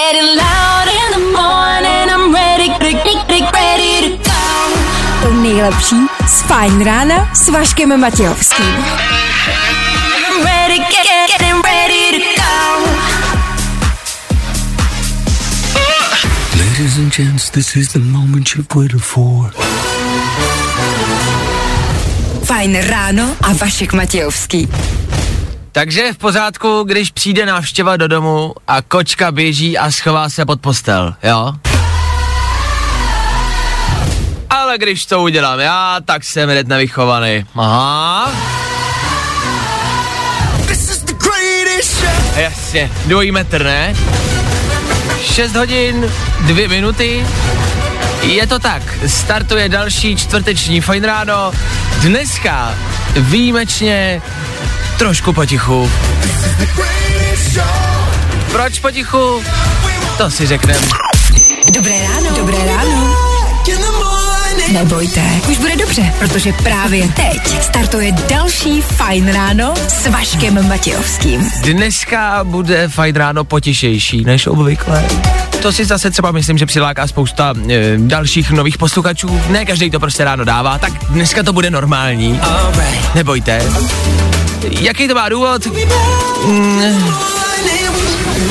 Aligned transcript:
getting 0.00 0.30
loud 0.44 0.86
in 1.00 1.08
the 1.16 1.24
morning. 1.38 2.06
I'm 2.14 2.32
ready, 2.32 2.68
ready, 2.84 3.40
ready 3.58 3.92
to 4.04 4.10
go. 4.28 4.44
To 5.22 5.28
nejlepší 5.42 5.96
z 6.26 6.42
Fajn 6.42 6.84
rána 6.84 7.30
s 7.34 7.48
Vaškem 7.48 8.00
Matějovským. 8.00 8.74
I'm 10.26 10.44
ready, 10.44 10.78
get, 10.78 11.06
getting 11.28 11.62
ready 11.64 12.04
to 12.12 12.20
go. 12.40 12.50
Ladies 16.58 16.98
and 16.98 17.12
gents, 17.12 17.50
this 17.50 17.76
is 17.76 17.92
the 17.92 17.98
moment 17.98 18.54
you've 18.56 18.74
waited 18.74 19.02
for. 19.02 19.52
Fajn 22.44 22.82
ráno 22.82 23.36
a 23.42 23.52
Vašek 23.52 23.92
Matějovský. 23.92 24.68
Takže 25.72 26.00
je 26.00 26.12
v 26.12 26.18
pořádku, 26.18 26.82
když 26.82 27.10
přijde 27.10 27.46
návštěva 27.46 27.96
do 27.96 28.08
domu 28.08 28.54
a 28.68 28.82
kočka 28.82 29.32
běží 29.32 29.78
a 29.78 29.90
schová 29.90 30.28
se 30.28 30.44
pod 30.46 30.60
postel, 30.60 31.14
jo? 31.22 31.52
Ale 34.50 34.78
když 34.78 35.06
to 35.06 35.22
udělám 35.22 35.58
já, 35.60 36.00
tak 36.04 36.24
jsem 36.24 36.50
hned 36.50 36.68
nevychovaný. 36.68 37.46
Aha. 37.56 38.32
Jasně, 42.36 42.90
dvojí 43.06 43.32
metr, 43.32 43.64
ne? 43.64 43.94
6 45.22 45.56
hodin, 45.56 46.12
2 46.40 46.68
minuty. 46.68 47.26
Je 48.22 48.46
to 48.46 48.58
tak, 48.58 48.82
startuje 49.06 49.68
další 49.68 50.16
čtvrteční 50.16 50.80
fajn 50.80 51.04
ráno. 51.04 51.52
Dneska 52.00 52.74
výjimečně 53.16 54.22
trošku 55.00 55.32
potichu. 55.32 55.90
Proč 58.52 58.80
potichu? 58.80 59.42
To 60.18 60.30
si 60.30 60.46
řekneme. 60.46 60.80
Dobré 61.74 61.94
ráno. 62.02 62.36
Dobré 62.36 62.58
ráno. 62.66 63.16
Nebojte, 64.72 65.22
už 65.50 65.58
bude 65.58 65.76
dobře, 65.76 66.12
protože 66.18 66.52
právě 66.52 67.08
teď 67.08 67.62
startuje 67.62 68.12
další 68.12 68.82
Fajn 68.82 69.32
ráno 69.32 69.74
s 69.88 70.06
Vaškem 70.06 70.68
Matějovským. 70.68 71.50
Dneska 71.62 72.44
bude 72.44 72.88
fajn 72.88 73.16
ráno 73.16 73.44
potišejší 73.44 74.24
než 74.24 74.46
obvykle. 74.46 75.04
To 75.62 75.72
si 75.72 75.84
zase 75.84 76.10
třeba 76.10 76.30
myslím, 76.30 76.58
že 76.58 76.66
přiláká 76.66 77.06
spousta 77.06 77.54
e, 77.68 77.98
dalších 77.98 78.50
nových 78.50 78.78
posluchačů. 78.78 79.40
Ne 79.48 79.64
každý 79.64 79.90
to 79.90 80.00
prostě 80.00 80.24
ráno 80.24 80.44
dává, 80.44 80.78
tak 80.78 80.92
dneska 81.04 81.42
to 81.42 81.52
bude 81.52 81.70
normální. 81.70 82.40
Nebojte. 83.14 83.62
Jaký 84.80 85.08
to 85.08 85.14
má 85.14 85.28
důvod? 85.28 85.66
Mm, 86.46 87.12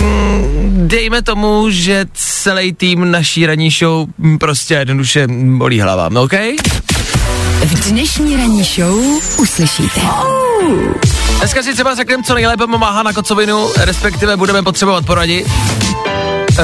mm, 0.01 0.87
dejme 0.87 1.21
tomu, 1.21 1.69
že 1.69 2.05
celý 2.13 2.73
tým 2.73 3.11
naší 3.11 3.45
ranní 3.45 3.69
show 3.69 4.07
prostě 4.39 4.73
jednoduše 4.73 5.27
bolí 5.57 5.81
hlava, 5.81 6.21
OK? 6.21 6.33
V 7.65 7.89
dnešní 7.89 8.37
ranní 8.37 8.63
show 8.63 8.99
uslyšíte. 9.37 10.01
Dneska 11.37 11.63
si 11.63 11.73
třeba 11.73 11.95
řekneme, 11.95 12.23
co 12.23 12.33
nejlépe 12.33 12.67
pomáhá 12.67 13.03
na 13.03 13.13
kocovinu, 13.13 13.69
respektive 13.77 14.37
budeme 14.37 14.63
potřebovat 14.63 15.05
poradit. 15.05 15.47
Uh, 16.49 16.55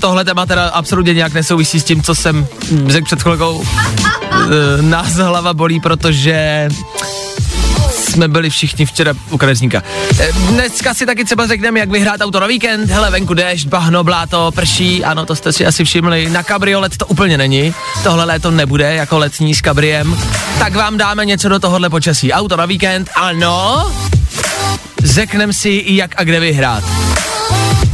tohle 0.00 0.24
téma 0.24 0.46
teda 0.46 0.68
absolutně 0.68 1.14
nějak 1.14 1.32
nesouvisí 1.32 1.80
s 1.80 1.84
tím, 1.84 2.02
co 2.02 2.14
jsem 2.14 2.46
řekl 2.86 3.04
před 3.04 3.22
chvilkou. 3.22 3.54
Uh, 3.54 3.66
nás 4.80 5.12
hlava 5.12 5.54
bolí, 5.54 5.80
protože 5.80 6.68
jsme 8.20 8.28
byli 8.28 8.50
všichni 8.50 8.86
včera 8.86 9.14
u 9.30 9.38
kadeřníka. 9.38 9.82
Eh, 10.20 10.32
Dneska 10.32 10.94
si 10.94 11.06
taky 11.06 11.24
třeba 11.24 11.46
řekneme, 11.46 11.80
jak 11.80 11.90
vyhrát 11.90 12.20
auto 12.20 12.40
na 12.40 12.46
víkend. 12.46 12.90
Hele, 12.90 13.10
venku 13.10 13.34
déšť, 13.34 13.68
bahno, 13.68 14.04
bláto, 14.04 14.52
prší, 14.54 15.04
ano, 15.04 15.26
to 15.26 15.36
jste 15.36 15.52
si 15.52 15.66
asi 15.66 15.84
všimli. 15.84 16.30
Na 16.30 16.42
kabriolet 16.42 16.96
to 16.96 17.06
úplně 17.06 17.38
není. 17.38 17.74
Tohle 18.02 18.24
léto 18.24 18.50
nebude 18.50 18.94
jako 18.94 19.18
letní 19.18 19.54
s 19.54 19.60
kabriem. 19.60 20.16
Tak 20.58 20.74
vám 20.74 20.96
dáme 20.96 21.24
něco 21.24 21.48
do 21.48 21.58
tohohle 21.58 21.90
počasí. 21.90 22.32
Auto 22.32 22.56
na 22.56 22.66
víkend, 22.66 23.10
ano. 23.14 23.90
Řekneme 25.04 25.52
si, 25.52 25.84
jak 25.86 26.10
a 26.16 26.24
kde 26.24 26.40
vyhrát. 26.40 26.84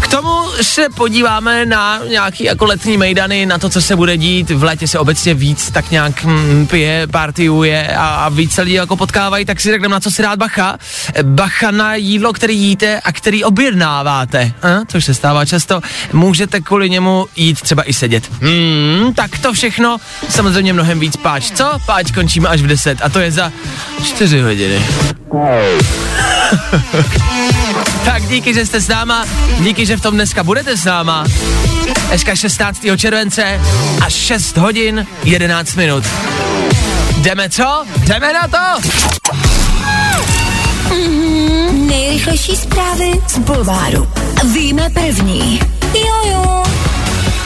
K 0.00 0.08
tomu 0.08 0.45
se 0.62 0.88
podíváme 0.88 1.66
na 1.66 2.00
nějaký 2.08 2.44
jako 2.44 2.64
letní 2.64 2.96
mejdany, 2.96 3.46
na 3.46 3.58
to, 3.58 3.68
co 3.68 3.82
se 3.82 3.96
bude 3.96 4.16
dít. 4.16 4.50
V 4.50 4.62
létě 4.62 4.88
se 4.88 4.98
obecně 4.98 5.34
víc 5.34 5.70
tak 5.70 5.90
nějak 5.90 6.24
hm, 6.24 6.66
pije, 6.66 7.06
partiuje 7.06 7.96
a, 7.96 8.08
a 8.08 8.28
víc 8.28 8.56
lidí 8.56 8.72
jako 8.72 8.96
potkávají, 8.96 9.44
tak 9.44 9.60
si 9.60 9.70
řekneme, 9.70 9.92
na 9.92 10.00
co 10.00 10.10
si 10.10 10.22
dát 10.22 10.38
bacha. 10.38 10.78
Bacha 11.22 11.70
na 11.70 11.94
jídlo, 11.94 12.32
který 12.32 12.58
jíte 12.58 13.00
a 13.00 13.12
který 13.12 13.44
objednáváte, 13.44 14.52
a? 14.62 14.68
což 14.88 15.04
se 15.04 15.14
stává 15.14 15.44
často. 15.44 15.80
Můžete 16.12 16.60
kvůli 16.60 16.90
němu 16.90 17.26
jít 17.36 17.60
třeba 17.60 17.88
i 17.88 17.92
sedět. 17.92 18.30
Hmm, 18.40 19.14
tak 19.14 19.38
to 19.38 19.52
všechno, 19.52 19.96
samozřejmě 20.28 20.72
mnohem 20.72 21.00
víc 21.00 21.16
páč. 21.16 21.50
Co? 21.50 21.78
Páč 21.86 22.10
končíme 22.10 22.48
až 22.48 22.60
v 22.60 22.66
10 22.66 22.98
a 23.02 23.08
to 23.08 23.20
je 23.20 23.32
za 23.32 23.52
4 24.04 24.40
hodiny. 24.40 24.82
Tak 28.06 28.28
díky, 28.28 28.54
že 28.54 28.66
jste 28.66 28.80
s 28.80 28.88
náma, 28.88 29.26
díky, 29.60 29.86
že 29.86 29.96
v 29.96 30.00
tom 30.00 30.14
dneska 30.14 30.44
budete 30.44 30.76
s 30.76 30.84
náma. 30.84 31.24
Dneska 32.08 32.36
16. 32.36 32.80
července 32.96 33.60
a 34.06 34.10
6 34.10 34.56
hodin 34.56 35.06
11 35.24 35.74
minut. 35.74 36.04
Jdeme 37.18 37.50
co? 37.50 37.84
Jdeme 37.96 38.32
na 38.32 38.48
to? 38.48 38.88
Nejrychlejší 41.72 42.56
zprávy 42.56 43.10
z 43.28 43.38
Bulváru. 43.38 44.08
Víme 44.54 44.90
první. 44.90 45.60
Jojo. 45.94 46.62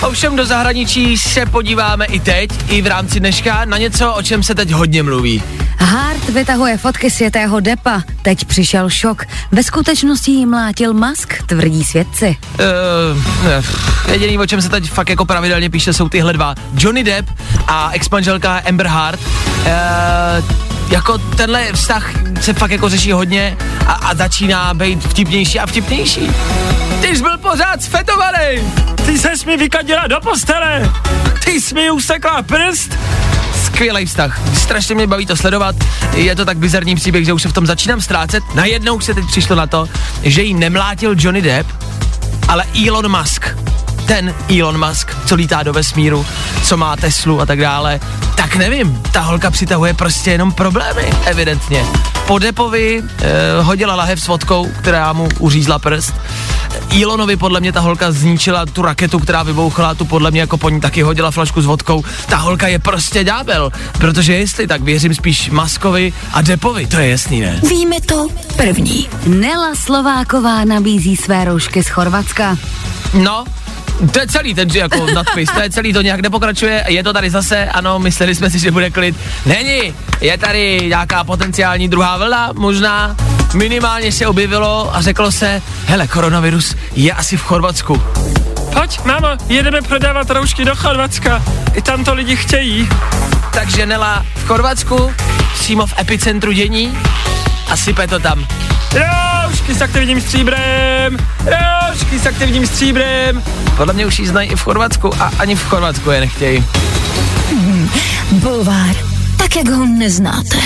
Ovšem 0.03 0.37
do 0.37 0.47
zahraničí 0.47 1.19
se 1.19 1.47
podíváme 1.47 2.05
i 2.05 2.21
teď, 2.21 2.51
i 2.69 2.83
v 2.83 2.87
rámci 2.87 3.21
dneška, 3.21 3.65
na 3.65 3.79
něco, 3.79 4.13
o 4.13 4.23
čem 4.23 4.43
se 4.43 4.55
teď 4.55 4.71
hodně 4.71 5.03
mluví. 5.03 5.43
Hart 5.81 6.29
vytahuje 6.29 6.77
fotky 6.77 7.11
světého 7.11 7.61
Depa. 7.61 8.03
Teď 8.23 8.45
přišel 8.45 8.91
šok. 8.91 9.25
Ve 9.53 9.63
skutečnosti 9.63 10.31
jí 10.31 10.47
mlátil 10.47 10.95
Musk, 10.95 11.43
tvrdí 11.47 11.85
svědci. 11.85 12.37
Uh, 13.15 13.25
ne, 13.45 13.63
jediný, 14.13 14.39
o 14.39 14.47
čem 14.47 14.63
se 14.63 14.69
teď 14.69 14.91
fakt 14.91 15.09
jako 15.09 15.25
pravidelně 15.25 15.71
píše, 15.71 15.93
jsou 15.93 16.09
tyhle 16.09 16.33
dva. 16.33 16.55
Johnny 16.79 17.05
Depp 17.05 17.31
a 17.67 17.91
exmanželka 17.93 18.57
Amber 18.69 18.87
Hart. 18.87 19.21
Uh, 19.21 19.67
jako 20.91 21.19
tenhle 21.19 21.73
vztah 21.73 22.11
se 22.41 22.53
fakt 22.53 22.71
jako 22.71 22.89
řeší 22.89 23.13
hodně 23.13 23.57
a, 23.87 23.93
a 23.93 24.15
začíná 24.15 24.75
být 24.75 25.05
vtipnější 25.05 25.61
a 25.61 25.67
vtipnější. 25.67 26.31
Ty 27.01 27.17
jsi 27.17 27.23
byl 27.23 27.39
pořád 27.39 27.83
sfetovaný! 27.83 28.73
Ty 29.07 29.19
ses 29.19 29.45
mi 29.45 29.57
vykadila 29.57 30.07
do 30.07 30.21
postele! 30.21 30.93
Ty 31.45 31.61
jsi 31.61 31.75
mi 31.75 31.91
usekla 31.91 32.43
prst! 32.43 32.99
Skvělý 33.81 34.07
vztah. 34.07 34.59
Strašně 34.59 34.95
mě 34.95 35.07
baví 35.07 35.27
to 35.27 35.37
sledovat. 35.37 35.77
Je 36.15 36.37
to 36.37 36.45
tak 36.45 36.59
bizarní 36.59 36.95
příběh, 36.95 37.25
že 37.25 37.33
už 37.33 37.43
se 37.43 37.49
v 37.49 37.53
tom 37.53 37.67
začínám 37.67 38.01
ztrácet. 38.01 38.45
Najednou 38.55 39.01
se 39.01 39.15
teď 39.15 39.25
přišlo 39.27 39.57
na 39.57 39.67
to, 39.67 39.87
že 40.23 40.43
jí 40.43 40.55
nemlátil 40.55 41.15
Johnny 41.19 41.43
Depp, 41.43 41.71
ale 42.49 42.65
Elon 42.87 43.19
Musk. 43.19 43.70
Ten 44.11 44.35
Elon 44.59 44.89
Musk, 44.89 45.17
co 45.27 45.35
lítá 45.35 45.63
do 45.63 45.73
vesmíru, 45.73 46.27
co 46.65 46.77
má 46.77 46.97
Teslu 46.97 47.41
a 47.41 47.47
tak 47.47 47.61
dále. 47.61 48.01
Tak 48.35 48.57
nevím, 48.57 49.03
ta 49.13 49.21
holka 49.21 49.51
přitahuje 49.51 49.95
prostě 49.95 50.31
jenom 50.31 50.53
problémy, 50.53 51.11
evidentně. 51.25 51.87
Po 52.27 52.39
Depovi 52.39 53.03
eh, 53.03 53.63
hodila 53.63 53.95
lahev 53.95 54.21
s 54.21 54.27
vodkou, 54.27 54.69
která 54.79 55.13
mu 55.13 55.29
uřízla 55.39 55.79
prst. 55.79 56.15
Elonovi 57.03 57.37
podle 57.37 57.61
mě 57.61 57.73
ta 57.73 57.81
holka 57.81 58.13
zničila 58.13 58.67
tu 58.67 58.83
raketu, 58.83 59.19
která 59.19 59.43
vybouchla, 59.43 59.95
tu 59.95 60.05
podle 60.05 60.31
mě 60.31 60.41
jako 60.41 60.57
po 60.57 60.69
ní 60.71 60.81
taky 60.81 61.03
hodila 61.03 61.31
flašku 61.31 61.63
s 61.63 61.67
vodkou. 61.67 62.05
Ta 62.29 62.37
holka 62.37 62.69
je 62.69 62.79
prostě 62.79 63.25
ďábel, 63.25 63.73
protože 63.99 64.35
jestli 64.35 64.67
tak 64.67 64.83
věřím 64.83 65.15
spíš 65.15 65.51
Maskovi 65.51 66.13
a 66.33 66.43
Depovi, 66.43 66.87
to 66.87 66.99
je 66.99 67.09
jasný, 67.11 67.41
ne? 67.41 67.61
Víme 67.69 68.01
to 68.01 68.29
první. 68.57 69.09
Nela 69.27 69.75
Slováková 69.75 70.65
nabízí 70.65 71.17
své 71.17 71.45
roušky 71.45 71.83
z 71.83 71.89
Chorvatska. 71.89 72.57
No, 73.15 73.45
to 74.13 74.21
je 74.21 74.27
celý 74.27 74.55
ten 74.55 74.69
jako 74.69 75.07
nadpis, 75.15 75.51
to 75.55 75.61
je 75.61 75.71
celý, 75.71 75.93
to 75.93 76.03
nějak 76.03 76.21
nepokračuje, 76.21 76.85
je 76.89 77.03
to 77.03 77.13
tady 77.13 77.31
zase, 77.31 77.65
ano, 77.65 77.99
mysleli 77.99 78.35
jsme 78.35 78.51
si, 78.51 78.59
že 78.59 78.71
bude 78.71 78.91
klid. 78.91 79.17
Není, 79.47 79.95
je 80.21 80.39
tady 80.39 80.81
nějaká 80.89 81.25
potenciální 81.25 81.89
druhá 81.89 82.17
vlna, 82.17 82.51
možná, 82.55 83.17
minimálně 83.55 84.13
se 84.13 84.27
objevilo 84.27 84.97
a 84.97 85.03
řeklo 85.03 85.33
se, 85.33 85.63
hele, 85.87 86.07
koronavirus 86.07 86.77
je 86.95 87.13
asi 87.13 87.37
v 87.37 87.43
Chorvatsku. 87.43 88.03
Pojď, 88.73 89.05
mámo, 89.05 89.29
jedeme 89.49 89.83
prodávat 89.83 90.31
roušky 90.31 90.65
do 90.65 90.77
Chorvatska. 90.77 91.43
I 91.75 91.83
tam 91.83 92.05
to 92.05 92.15
lidi 92.15 92.37
chtějí. 92.37 92.89
Takže 93.53 93.87
Nela 93.87 94.27
v 94.35 94.47
Chorvatsku, 94.47 95.15
přímo 95.55 95.87
v 95.87 95.95
epicentru 96.01 96.53
dění 96.53 96.99
a 97.71 97.77
sype 97.77 98.07
to 98.07 98.19
tam. 98.19 98.47
Roušky 99.51 99.75
s 99.75 99.83
aktivním 99.83 100.21
stříbrem! 100.21 101.17
Roušky 101.45 102.19
s 102.19 102.27
aktivním 102.27 102.67
stříbrem! 102.67 103.43
Podle 103.77 103.95
mě 103.95 104.07
už 104.07 104.19
jí 104.19 104.27
znají 104.27 104.51
i 104.51 104.57
v 104.57 104.63
Chorvatsku 104.63 105.23
a 105.23 105.33
ani 105.39 105.55
v 105.57 105.65
Chorvatsku 105.65 106.11
je 106.11 106.21
nechtějí. 106.21 106.65
Bulvár. 108.31 108.97
Tak, 109.37 109.57
jak 109.57 109.69
ho 109.69 109.87
neznáte. 109.87 110.57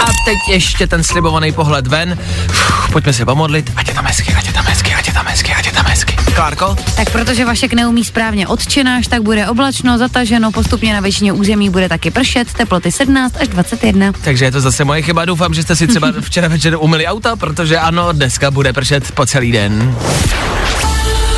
A 0.00 0.06
teď 0.06 0.38
ještě 0.48 0.86
ten 0.86 1.04
slibovaný 1.04 1.52
pohled 1.52 1.86
ven. 1.86 2.18
Uf, 2.48 2.90
pojďme 2.92 3.12
se 3.12 3.24
pomodlit, 3.24 3.72
ať 3.76 3.88
je 3.88 3.94
tam 3.94 4.04
hezky, 4.04 4.34
ať 4.34 4.46
je 4.46 4.52
tam 4.52 4.64
hezky, 4.64 4.94
ať 4.94 5.06
je 5.06 5.12
tam 5.12 5.26
hezky, 5.26 5.54
ať 5.54 5.66
je 5.66 5.72
tam 5.72 5.86
hezky. 5.86 6.17
Klárko? 6.38 6.76
Tak 6.96 7.10
protože 7.10 7.44
Vašek 7.44 7.72
neumí 7.72 8.04
správně 8.04 8.48
odčenáš, 8.48 9.06
tak 9.06 9.22
bude 9.22 9.48
oblačno, 9.48 9.98
zataženo, 9.98 10.52
postupně 10.52 10.92
na 10.92 11.00
většině 11.00 11.32
území 11.32 11.70
bude 11.70 11.88
taky 11.88 12.10
pršet, 12.10 12.52
teploty 12.52 12.92
17 12.92 13.36
až 13.40 13.48
21. 13.48 14.12
Takže 14.24 14.44
je 14.44 14.52
to 14.52 14.60
zase 14.60 14.84
moje 14.84 15.02
chyba. 15.02 15.24
Doufám, 15.24 15.54
že 15.54 15.62
jste 15.62 15.76
si 15.76 15.86
třeba 15.86 16.12
včera 16.20 16.48
večer 16.48 16.76
umyli 16.80 17.06
auta, 17.06 17.36
protože 17.36 17.78
ano, 17.78 18.12
dneska 18.12 18.50
bude 18.50 18.72
pršet 18.72 19.12
po 19.12 19.26
celý 19.26 19.52
den. 19.52 19.96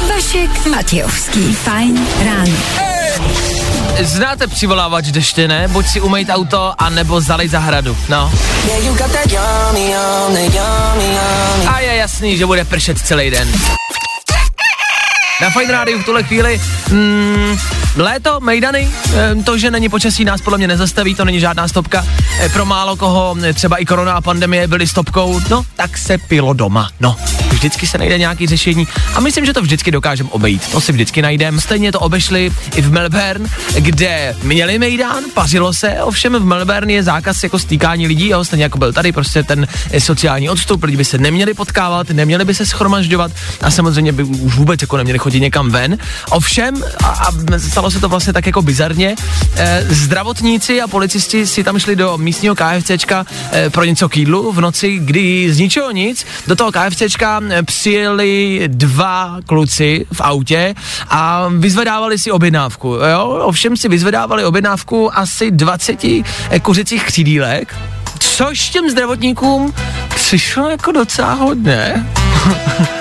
Vašek 0.08 0.66
Matějovský. 0.66 1.54
Fajn 1.54 2.06
ráno. 2.24 2.56
Znáte 4.00 4.46
přivolávač 4.46 5.04
deště, 5.04 5.48
ne? 5.48 5.68
Buď 5.68 5.86
si 5.86 6.00
umejt 6.00 6.28
auto, 6.30 6.72
anebo 6.78 7.20
zalej 7.20 7.48
zahradu. 7.48 7.96
No. 8.08 8.32
A 11.68 11.80
je 11.80 11.94
jasný, 11.94 12.36
že 12.36 12.46
bude 12.46 12.64
pršet 12.64 12.98
celý 12.98 13.30
den. 13.30 13.48
Na 15.40 15.50
Fine 15.50 15.72
Rádiu 15.72 15.98
v 15.98 16.04
tuhle 16.04 16.22
chvíli 16.22 16.60
mm, 16.90 17.58
léto, 17.96 18.40
mejdany, 18.40 18.90
to, 19.44 19.58
že 19.58 19.70
není 19.70 19.88
počasí, 19.88 20.24
nás 20.24 20.40
podle 20.40 20.58
mě 20.58 20.68
nezastaví, 20.68 21.14
to 21.14 21.24
není 21.24 21.40
žádná 21.40 21.68
stopka. 21.68 22.06
E, 22.40 22.48
pro 22.48 22.64
málo 22.64 22.96
koho, 22.96 23.36
e, 23.44 23.52
třeba 23.52 23.76
i 23.76 23.84
korona 23.84 24.12
a 24.12 24.20
pandemie 24.20 24.66
byly 24.66 24.86
stopkou, 24.86 25.40
no, 25.50 25.64
tak 25.76 25.98
se 25.98 26.18
pilo 26.18 26.52
doma, 26.52 26.90
no. 27.00 27.16
Vždycky 27.50 27.86
se 27.86 27.98
najde 27.98 28.18
nějaký 28.18 28.46
řešení 28.46 28.88
a 29.14 29.20
myslím, 29.20 29.46
že 29.46 29.52
to 29.52 29.62
vždycky 29.62 29.90
dokážeme 29.90 30.30
obejít. 30.32 30.68
To 30.72 30.80
si 30.80 30.92
vždycky 30.92 31.22
najdeme. 31.22 31.60
Stejně 31.60 31.92
to 31.92 32.00
obešli 32.00 32.50
i 32.76 32.82
v 32.82 32.92
Melbourne, 32.92 33.48
kde 33.78 34.36
měli 34.42 34.78
mejdán, 34.78 35.24
pařilo 35.34 35.72
se, 35.72 36.02
ovšem 36.02 36.32
v 36.32 36.44
Melbourne 36.44 36.92
je 36.92 37.02
zákaz 37.02 37.42
jako 37.42 37.58
stýkání 37.58 38.06
lidí, 38.06 38.28
jo, 38.28 38.44
stejně 38.44 38.62
jako 38.62 38.78
byl 38.78 38.92
tady 38.92 39.12
prostě 39.12 39.42
ten 39.42 39.66
e, 39.90 40.00
sociální 40.00 40.50
odstup, 40.50 40.82
lidi 40.82 40.96
by 40.96 41.04
se 41.04 41.18
neměli 41.18 41.54
potkávat, 41.54 42.10
neměli 42.10 42.44
by 42.44 42.54
se 42.54 42.66
schromažďovat 42.66 43.32
a 43.60 43.70
samozřejmě 43.70 44.12
by 44.12 44.22
už 44.22 44.56
vůbec 44.56 44.82
jako 44.82 44.96
neměli 44.96 45.18
chodit 45.18 45.40
někam 45.40 45.70
ven. 45.70 45.98
Ovšem, 46.30 46.84
a, 47.04 47.08
a 47.08 47.58
stalo 47.58 47.90
se 47.90 48.00
to 48.00 48.08
vlastně 48.08 48.32
tak 48.32 48.46
jako 48.46 48.62
bizarně, 48.62 49.16
eh, 49.56 49.84
zdravotníci 49.88 50.80
a 50.80 50.88
policisti 50.88 51.46
si 51.46 51.64
tam 51.64 51.78
šli 51.78 51.96
do 51.96 52.18
místního 52.18 52.54
KFCčka 52.54 53.26
eh, 53.52 53.70
pro 53.70 53.84
něco 53.84 54.08
k 54.08 54.16
jídlu 54.16 54.52
v 54.52 54.60
noci, 54.60 54.98
kdy 54.98 55.54
z 55.54 55.58
ničeho 55.58 55.90
nic 55.90 56.26
do 56.46 56.56
toho 56.56 56.72
KFCčka 56.72 57.39
přijeli 57.64 58.62
dva 58.66 59.36
kluci 59.46 60.06
v 60.12 60.20
autě 60.20 60.74
a 61.08 61.48
vyzvedávali 61.58 62.18
si 62.18 62.30
objednávku. 62.30 62.88
Jo? 62.88 63.40
Ovšem 63.42 63.76
si 63.76 63.88
vyzvedávali 63.88 64.44
objednávku 64.44 65.18
asi 65.18 65.50
20 65.50 66.04
eh, 66.04 66.60
kuřecích 66.60 67.04
křídílek, 67.04 67.76
což 68.18 68.68
těm 68.68 68.90
zdravotníkům 68.90 69.74
přišlo 70.14 70.68
jako 70.68 70.92
docela 70.92 71.32
hodně. 71.32 72.06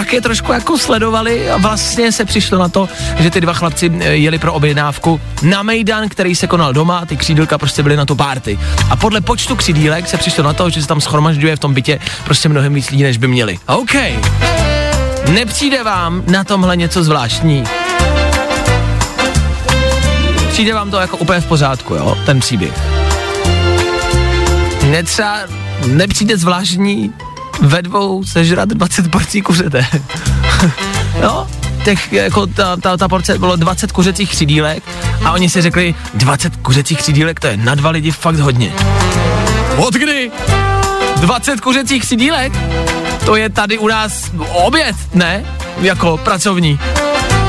tak 0.00 0.12
je 0.12 0.20
trošku 0.20 0.52
jako 0.52 0.78
sledovali 0.78 1.50
a 1.50 1.56
vlastně 1.56 2.12
se 2.12 2.24
přišlo 2.24 2.58
na 2.58 2.68
to, 2.68 2.88
že 3.18 3.30
ty 3.30 3.40
dva 3.40 3.52
chlapci 3.52 3.92
eh, 4.00 4.04
jeli 4.04 4.38
pro 4.38 4.52
objednávku 4.52 5.20
na 5.42 5.62
Mejdan, 5.62 6.08
který 6.08 6.34
se 6.34 6.46
konal 6.46 6.72
doma, 6.72 7.06
ty 7.06 7.16
křídílka 7.16 7.58
prostě 7.58 7.82
byly 7.82 7.96
na 7.96 8.06
tu 8.06 8.16
párty. 8.16 8.58
A 8.90 8.96
podle 8.96 9.20
počtu 9.20 9.56
křídílek 9.56 10.08
se 10.08 10.16
přišlo 10.16 10.44
na 10.44 10.52
to, 10.52 10.70
že 10.70 10.82
se 10.82 10.88
tam 10.88 11.00
schromažďuje 11.00 11.56
v 11.56 11.58
tom 11.58 11.74
bytě 11.74 11.98
prostě 12.24 12.48
mnohem 12.48 12.74
víc 12.74 12.90
lidí, 12.90 13.02
než 13.02 13.16
by 13.16 13.28
měli. 13.28 13.58
OK. 13.66 13.94
Nepřijde 15.28 15.84
vám 15.84 16.22
na 16.26 16.44
tomhle 16.44 16.76
něco 16.76 17.04
zvláštní? 17.04 17.64
Přijde 20.48 20.74
vám 20.74 20.90
to 20.90 20.96
jako 20.96 21.16
úplně 21.16 21.40
v 21.40 21.46
pořádku, 21.46 21.94
jo, 21.94 22.16
ten 22.26 22.40
příběh. 22.40 22.74
Netřeba, 24.90 25.38
nepřijde 25.86 26.36
zvláštní 26.36 27.12
ve 27.60 27.82
dvou 27.82 28.24
sežrat 28.24 28.68
20 28.68 29.10
porcí 29.10 29.42
kuřete. 29.42 29.86
no, 31.22 31.46
těch, 31.84 32.12
jako 32.12 32.46
ta, 32.46 32.76
ta, 32.76 32.96
ta 32.96 33.08
porce 33.08 33.38
bylo 33.38 33.56
20 33.56 33.92
kuřecích 33.92 34.30
křídílek 34.30 34.82
a 35.24 35.32
oni 35.32 35.50
si 35.50 35.62
řekli, 35.62 35.94
20 36.14 36.56
kuřecích 36.56 36.98
křídílek, 36.98 37.40
to 37.40 37.46
je 37.46 37.56
na 37.56 37.74
dva 37.74 37.90
lidi 37.90 38.10
fakt 38.10 38.36
hodně. 38.36 38.72
Od 39.76 39.94
kdy? 39.94 40.30
20 41.16 41.60
kuřecích 41.60 42.02
křídílek? 42.02 42.52
To 43.24 43.36
je 43.36 43.48
tady 43.48 43.78
u 43.78 43.88
nás 43.88 44.30
oběd, 44.52 44.96
ne? 45.14 45.44
Jako 45.80 46.16
pracovní. 46.16 46.80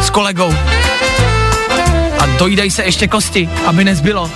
S 0.02 0.10
kolegou. 0.10 0.54
A 2.20 2.26
dojídají 2.26 2.72
se 2.72 2.84
ještě 2.84 3.08
kosti, 3.08 3.50
aby 3.66 3.84
nezbylo. 3.84 4.32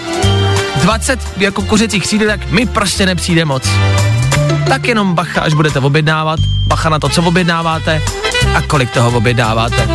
20 0.76 1.20
jako 1.38 1.62
kuřecích 1.62 2.04
křídílek 2.04 2.52
mi 2.52 2.66
prostě 2.66 3.06
nepřijde 3.06 3.46
moc 3.46 3.70
tak 4.68 4.88
jenom 4.88 5.16
bacha, 5.16 5.42
až 5.42 5.54
budete 5.54 5.80
objednávat, 5.80 6.40
bacha 6.68 6.90
na 6.90 7.00
to, 7.00 7.10
co 7.10 7.24
objednáváte 7.24 8.02
a 8.56 8.62
kolik 8.62 8.92
toho 8.92 9.18
objednáváte. 9.18 9.88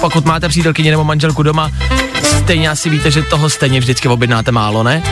Pokud 0.00 0.24
máte 0.24 0.48
přítelkyni 0.48 0.90
nebo 0.90 1.04
manželku 1.04 1.42
doma, 1.42 1.70
stejně 2.22 2.70
asi 2.70 2.90
víte, 2.90 3.10
že 3.10 3.22
toho 3.22 3.50
stejně 3.50 3.80
vždycky 3.80 4.08
objednáte 4.08 4.52
málo, 4.52 4.82
ne? 4.82 5.02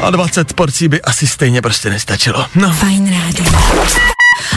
A 0.00 0.10
20 0.10 0.52
porcí 0.52 0.88
by 0.88 1.02
asi 1.02 1.26
stejně 1.26 1.62
prostě 1.62 1.90
nestačilo. 1.90 2.46
No. 2.54 2.72
Fajn 2.72 3.20
rádio. 3.20 3.52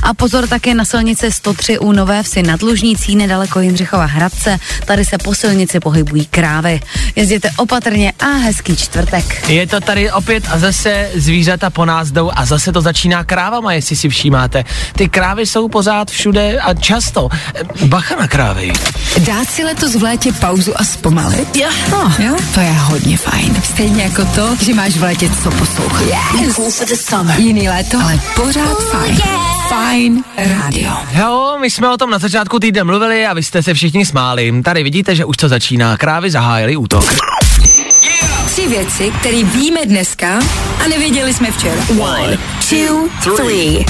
A 0.03 0.13
pozor 0.13 0.47
také 0.47 0.73
na 0.73 0.85
silnici 0.85 1.31
103 1.31 1.79
u 1.79 1.91
Nové 1.91 2.23
vsi 2.23 2.43
nad 2.43 2.61
Lužnicí, 2.61 3.15
nedaleko 3.15 3.59
Jindřichova 3.59 4.05
Hradce. 4.05 4.59
Tady 4.85 5.05
se 5.05 5.17
po 5.17 5.35
silnici 5.35 5.79
pohybují 5.79 6.25
krávy. 6.25 6.79
Jezděte 7.15 7.49
opatrně 7.57 8.13
a 8.19 8.25
hezký 8.25 8.75
čtvrtek. 8.77 9.49
Je 9.49 9.67
to 9.67 9.79
tady 9.79 10.11
opět 10.11 10.43
a 10.51 10.59
zase 10.59 11.09
zvířata 11.15 11.69
po 11.69 11.85
nás 11.85 12.11
jdou 12.11 12.31
a 12.35 12.45
zase 12.45 12.71
to 12.71 12.81
začíná 12.81 13.23
krávama, 13.23 13.73
jestli 13.73 13.95
si 13.95 14.09
všímáte. 14.09 14.63
Ty 14.93 15.09
krávy 15.09 15.45
jsou 15.45 15.67
pořád 15.67 16.11
všude 16.11 16.59
a 16.59 16.73
často. 16.73 17.29
Bacha 17.85 18.15
na 18.15 18.27
krávy. 18.27 18.73
Dát 19.17 19.49
si 19.49 19.63
letos 19.63 19.95
v 19.95 20.03
létě 20.03 20.31
pauzu 20.33 20.81
a 20.81 20.83
zpomalit? 20.83 21.55
Jo. 21.55 21.69
No, 21.91 22.13
jo, 22.19 22.35
to 22.53 22.59
je 22.59 22.71
hodně 22.71 23.17
fajn. 23.17 23.61
Stejně 23.63 24.03
jako 24.03 24.25
to, 24.25 24.55
že 24.65 24.73
máš 24.73 24.97
v 24.97 25.03
létě 25.03 25.29
co 25.43 25.51
poslouchat. 25.51 26.05
Yes. 26.41 26.57
Jiný 27.37 27.69
léto, 27.69 27.97
ale 28.01 28.19
pořád 28.35 28.77
fajn. 28.91 29.17
Fajn 29.77 30.23
rádio. 30.37 30.91
Jo, 31.19 31.57
my 31.61 31.69
jsme 31.69 31.89
o 31.89 31.97
tom 31.97 32.09
na 32.09 32.17
začátku 32.17 32.59
týdne 32.59 32.83
mluvili 32.83 33.25
a 33.25 33.33
vy 33.33 33.43
jste 33.43 33.63
se 33.63 33.73
všichni 33.73 34.05
smáli. 34.05 34.61
Tady 34.63 34.83
vidíte, 34.83 35.15
že 35.15 35.25
už 35.25 35.37
to 35.37 35.49
začíná. 35.49 35.97
Krávy 35.97 36.31
zahájily 36.31 36.77
útok. 36.77 37.05
Tři 38.45 38.67
věci, 38.67 39.11
které 39.19 39.43
víme 39.43 39.85
dneska 39.85 40.39
a 40.85 40.87
nevěděli 40.87 41.33
jsme 41.33 41.51
včera. 41.51 41.81
One, 41.99 42.37
two, 42.69 43.35
three. 43.35 43.85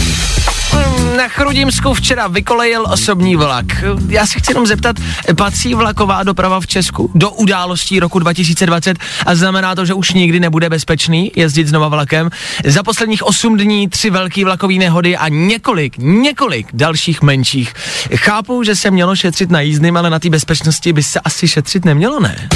Na 1.17 1.27
Chrudimsku 1.27 1.93
včera 1.93 2.27
vykolejil 2.27 2.85
osobní 2.93 3.35
vlak. 3.35 3.65
Já 4.09 4.25
se 4.25 4.39
chci 4.39 4.51
jenom 4.51 4.67
zeptat, 4.67 4.95
patří 5.37 5.73
vlaková 5.73 6.23
doprava 6.23 6.59
v 6.59 6.67
Česku 6.67 7.11
do 7.15 7.31
událostí 7.31 7.99
roku 7.99 8.19
2020 8.19 8.97
a 9.25 9.35
znamená 9.35 9.75
to, 9.75 9.85
že 9.85 9.93
už 9.93 10.13
nikdy 10.13 10.39
nebude 10.39 10.69
bezpečný 10.69 11.31
jezdit 11.35 11.67
znova 11.67 11.87
vlakem. 11.87 12.29
Za 12.65 12.83
posledních 12.83 13.23
8 13.23 13.57
dní 13.57 13.89
tři 13.89 14.09
velké 14.09 14.45
vlakové 14.45 14.73
nehody 14.73 15.17
a 15.17 15.27
několik, 15.27 15.97
několik 15.97 16.67
dalších 16.73 17.21
menších. 17.21 17.73
Chápu, 18.15 18.63
že 18.63 18.75
se 18.75 18.91
mělo 18.91 19.15
šetřit 19.15 19.51
na 19.51 19.61
jízdným, 19.61 19.97
ale 19.97 20.09
na 20.09 20.19
té 20.19 20.29
bezpečnosti 20.29 20.93
by 20.93 21.03
se 21.03 21.19
asi 21.19 21.47
šetřit 21.47 21.85
nemělo, 21.85 22.19
ne? 22.19 22.49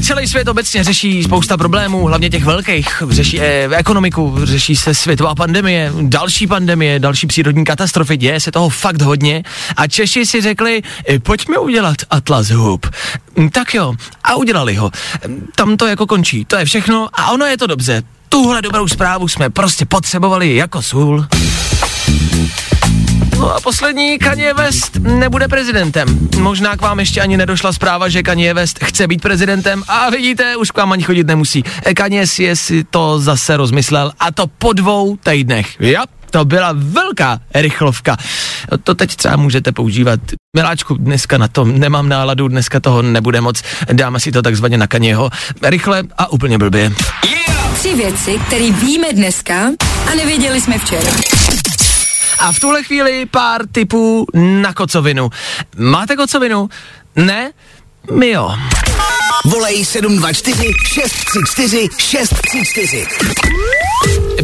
Celý 0.00 0.28
svět 0.28 0.48
obecně 0.48 0.84
řeší 0.84 1.22
spousta 1.22 1.56
problémů, 1.56 2.06
hlavně 2.06 2.30
těch 2.30 2.44
velkých. 2.44 3.02
Řeší 3.10 3.40
eh, 3.40 3.68
ekonomiku, 3.76 4.38
řeší 4.42 4.76
se 4.76 4.94
světová 4.94 5.34
pandemie, 5.34 5.92
další 6.02 6.46
pandemie, 6.46 6.98
další 6.98 7.26
přírodní 7.26 7.64
katastrofy, 7.64 8.16
děje 8.16 8.40
se 8.40 8.52
toho 8.52 8.68
fakt 8.68 9.02
hodně. 9.02 9.42
A 9.76 9.86
Češi 9.86 10.26
si 10.26 10.40
řekli, 10.40 10.82
eh, 11.08 11.18
pojďme 11.18 11.58
udělat 11.58 11.96
Atlas 12.10 12.48
hub. 12.48 12.86
Hm, 13.38 13.48
Tak 13.50 13.74
jo, 13.74 13.94
a 14.24 14.34
udělali 14.34 14.74
ho. 14.74 14.90
Hm, 15.28 15.46
Tam 15.54 15.76
to 15.76 15.86
jako 15.86 16.06
končí, 16.06 16.44
to 16.44 16.56
je 16.56 16.64
všechno 16.64 17.08
a 17.12 17.30
ono 17.30 17.46
je 17.46 17.56
to 17.58 17.66
dobře. 17.66 18.02
Tuhle 18.28 18.62
dobrou 18.62 18.88
zprávu 18.88 19.28
jsme 19.28 19.50
prostě 19.50 19.84
potřebovali 19.84 20.54
jako 20.54 20.82
sůl. 20.82 21.26
No 23.42 23.54
a 23.54 23.60
poslední, 23.60 24.18
Kanye 24.18 24.54
West 24.54 24.96
nebude 24.96 25.48
prezidentem. 25.48 26.28
Možná 26.38 26.76
k 26.76 26.80
vám 26.80 27.00
ještě 27.00 27.20
ani 27.20 27.36
nedošla 27.36 27.72
zpráva, 27.72 28.08
že 28.08 28.22
Kanye 28.22 28.54
West 28.54 28.78
chce 28.84 29.06
být 29.06 29.22
prezidentem 29.22 29.82
a 29.88 30.10
vidíte, 30.10 30.56
už 30.56 30.70
k 30.70 30.76
vám 30.76 30.92
ani 30.92 31.02
chodit 31.02 31.26
nemusí. 31.26 31.64
Kanye 31.96 32.26
si 32.26 32.56
si 32.56 32.84
to 32.84 33.20
zase 33.20 33.56
rozmyslel 33.56 34.12
a 34.20 34.32
to 34.32 34.46
po 34.46 34.72
dvou 34.72 35.16
týdnech. 35.16 35.80
Ja, 35.80 36.02
to 36.30 36.44
byla 36.44 36.70
velká 36.72 37.40
rychlovka. 37.54 38.16
To 38.84 38.94
teď 38.94 39.16
třeba 39.16 39.36
můžete 39.36 39.72
používat. 39.72 40.20
Miláčku, 40.56 40.94
dneska 40.94 41.38
na 41.38 41.48
to 41.48 41.64
nemám 41.64 42.08
náladu, 42.08 42.48
dneska 42.48 42.80
toho 42.80 43.02
nebude 43.02 43.40
moc. 43.40 43.62
Dáme 43.92 44.20
si 44.20 44.32
to 44.32 44.42
takzvaně 44.42 44.78
na 44.78 44.86
Kanyeho. 44.86 45.30
Rychle 45.62 46.02
a 46.18 46.32
úplně 46.32 46.58
blbě. 46.58 46.92
Tři 47.74 47.94
věci, 47.94 48.40
které 48.46 48.70
víme 48.70 49.12
dneska 49.12 49.70
a 50.12 50.14
nevěděli 50.14 50.60
jsme 50.60 50.78
včera. 50.78 51.10
A 52.42 52.52
v 52.52 52.60
tuhle 52.60 52.82
chvíli 52.82 53.26
pár 53.26 53.66
tipů 53.72 54.26
na 54.34 54.72
kocovinu. 54.72 55.30
Máte 55.76 56.16
kocovinu? 56.16 56.68
Ne? 57.16 57.52
My 58.10 58.30
jo. 58.30 58.54
Volej 59.44 59.84
724 59.84 60.72
634 60.86 61.88
634. 61.98 63.06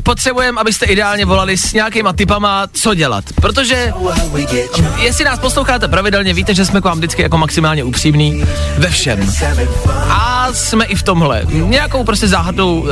potřebujeme, 0.03 0.61
abyste 0.61 0.87
ideálně 0.87 1.25
volali 1.25 1.57
s 1.59 1.73
nějakýma 1.73 2.13
typama, 2.13 2.67
co 2.73 2.95
dělat. 2.95 3.25
Protože 3.41 3.93
jestli 4.99 5.25
nás 5.25 5.39
posloucháte 5.39 5.89
pravidelně, 5.89 6.35
víte, 6.35 6.55
že 6.55 6.65
jsme 6.65 6.81
k 6.81 6.85
vám 6.85 6.99
vždycky 6.99 7.23
jako 7.23 7.39
maximálně 7.39 7.85
upřímní 7.85 8.45
ve 8.79 8.89
všem. 8.89 9.33
A 10.11 10.49
jsme 10.53 10.85
i 10.85 10.95
v 10.95 11.03
tomhle. 11.03 11.43
Nějakou 11.49 12.05
prostě 12.05 12.29
záhadou, 12.29 12.81
uh, 12.81 12.89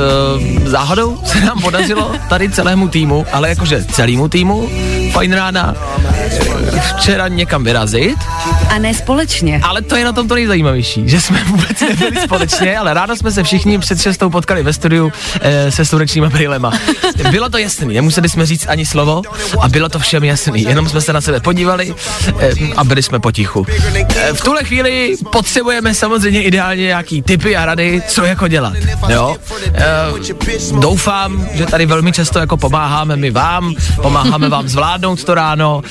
záhadou 0.65 1.21
se 1.25 1.41
nám 1.41 1.61
podařilo 1.61 2.11
tady 2.29 2.49
celému 2.49 2.87
týmu, 2.87 3.25
ale 3.31 3.49
jakože 3.49 3.85
celému 3.85 4.29
týmu, 4.29 4.69
fajn 5.11 5.33
rána, 5.33 5.75
eh, 6.09 6.81
včera 6.97 7.27
někam 7.27 7.63
vyrazit, 7.63 8.17
A 8.69 8.77
ne 8.79 8.93
společně. 8.93 9.59
ale 9.63 9.81
to 9.81 9.95
je 9.95 10.05
na 10.05 10.11
tom 10.13 10.27
to 10.27 10.35
nejzajímavější, 10.35 11.03
že 11.09 11.21
jsme 11.21 11.43
vůbec 11.47 11.81
nebyli 11.81 12.21
společně, 12.21 12.77
ale 12.77 12.93
ráno 12.93 13.15
jsme 13.15 13.31
se 13.31 13.43
všichni 13.43 13.79
před 13.79 14.01
šestou 14.01 14.29
potkali 14.29 14.63
ve 14.63 14.73
studiu 14.73 15.11
e, 15.41 15.71
se 15.71 15.85
slunečníma 15.85 16.29
brýlema. 16.29 16.71
Bylo 17.31 17.49
to 17.49 17.57
jasný, 17.57 17.93
nemuseli 17.93 18.29
jsme 18.29 18.45
říct 18.45 18.67
ani 18.67 18.85
slovo 18.85 19.21
a 19.61 19.69
bylo 19.69 19.89
to 19.89 19.99
všem 19.99 20.23
jasný, 20.23 20.61
jenom 20.61 20.89
jsme 20.89 21.01
se 21.01 21.13
na 21.13 21.21
sebe 21.21 21.39
podívali 21.39 21.95
e, 22.39 22.51
a 22.75 22.83
byli 22.83 23.03
jsme 23.03 23.19
potichu. 23.19 23.65
E, 24.15 24.33
v 24.33 24.41
tuhle 24.41 24.63
chvíli 24.63 25.15
potřebujeme 25.31 25.93
samozřejmě 25.93 26.43
ideálně 26.43 26.83
nějaký 26.83 27.21
tipy 27.21 27.55
a 27.55 27.65
rady, 27.65 28.01
co 28.07 28.25
jako 28.25 28.47
dělat. 28.47 28.73
Jo? 29.09 29.35
E, 29.73 29.85
doufám, 30.79 31.47
že 31.53 31.65
tady 31.65 31.85
velmi 31.85 32.11
často 32.11 32.39
jako 32.39 32.57
pomáháme 32.57 33.15
my 33.15 33.31
vám, 33.31 33.75
pomáháme 34.01 34.49
vám 34.49 34.67
zvládnout 34.67 35.23
to 35.23 35.33
ráno, 35.35 35.81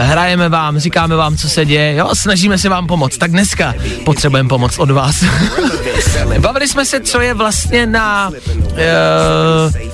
hrajeme 0.00 0.48
vám, 0.48 0.78
říkáme 0.78 1.16
vám, 1.16 1.36
co 1.36 1.48
se 1.48 1.64
děje, 1.64 1.94
jo, 1.94 2.10
snažíme 2.14 2.58
se 2.58 2.68
vám 2.68 2.86
pomoct. 2.86 3.18
Tak 3.18 3.30
dneska 3.30 3.74
potřebujeme 4.04 4.48
pomoc 4.48 4.78
od 4.78 4.90
vás. 4.90 5.24
Bavili 6.38 6.68
jsme 6.68 6.84
se, 6.84 7.00
co 7.00 7.20
je 7.20 7.34
vlastně 7.34 7.86
na, 7.86 8.30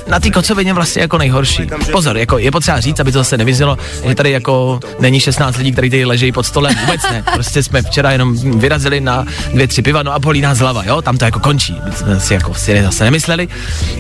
na 0.07 0.21
té 0.21 0.31
kocovině 0.59 0.75
vlastně 0.75 1.03
jako 1.03 1.19
nejhorší. 1.19 1.67
Pozor, 1.93 2.17
jako 2.17 2.39
je 2.39 2.51
potřeba 2.51 2.81
říct, 2.81 3.01
aby 3.01 3.13
to 3.13 3.19
zase 3.19 3.37
nevyznělo, 3.37 3.79
že 4.09 4.15
tady 4.15 4.31
jako 4.31 4.81
není 5.01 5.21
16 5.21 5.57
lidí, 5.57 5.73
kteří 5.73 5.91
tady 5.91 6.05
ležejí 6.05 6.33
pod 6.33 6.47
stolem, 6.47 6.75
vůbec 6.81 7.01
ne. 7.11 7.25
Prostě 7.35 7.63
jsme 7.63 7.83
včera 7.83 8.11
jenom 8.11 8.59
vyrazili 8.59 9.01
na 9.01 9.27
dvě, 9.53 9.69
tři 9.69 9.83
piva, 9.83 10.03
no 10.03 10.15
a 10.15 10.19
bolí 10.19 10.41
nás 10.41 10.59
hlava, 10.59 10.85
jo, 10.85 11.03
tam 11.03 11.19
to 11.19 11.25
jako 11.25 11.41
končí. 11.41 11.81
Jsme 11.95 12.21
si 12.21 12.35
jako 12.35 12.55
si 12.55 12.83
zase 12.83 13.05
nemysleli. 13.05 13.49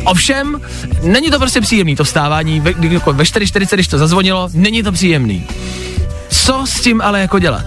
Ovšem, 0.04 0.60
není 1.02 1.30
to 1.30 1.38
prostě 1.38 1.60
příjemný 1.60 1.96
to 1.96 2.04
vstávání, 2.04 2.60
ve, 2.60 2.74
jako 2.80 3.12
ve 3.12 3.24
4.40, 3.24 3.74
když 3.74 3.88
to 3.88 3.98
zazvonilo, 3.98 4.48
není 4.52 4.82
to 4.82 4.92
příjemný. 4.92 5.46
Co 6.28 6.64
s 6.66 6.80
tím 6.80 7.00
ale 7.00 7.20
jako 7.20 7.38
dělat? 7.38 7.64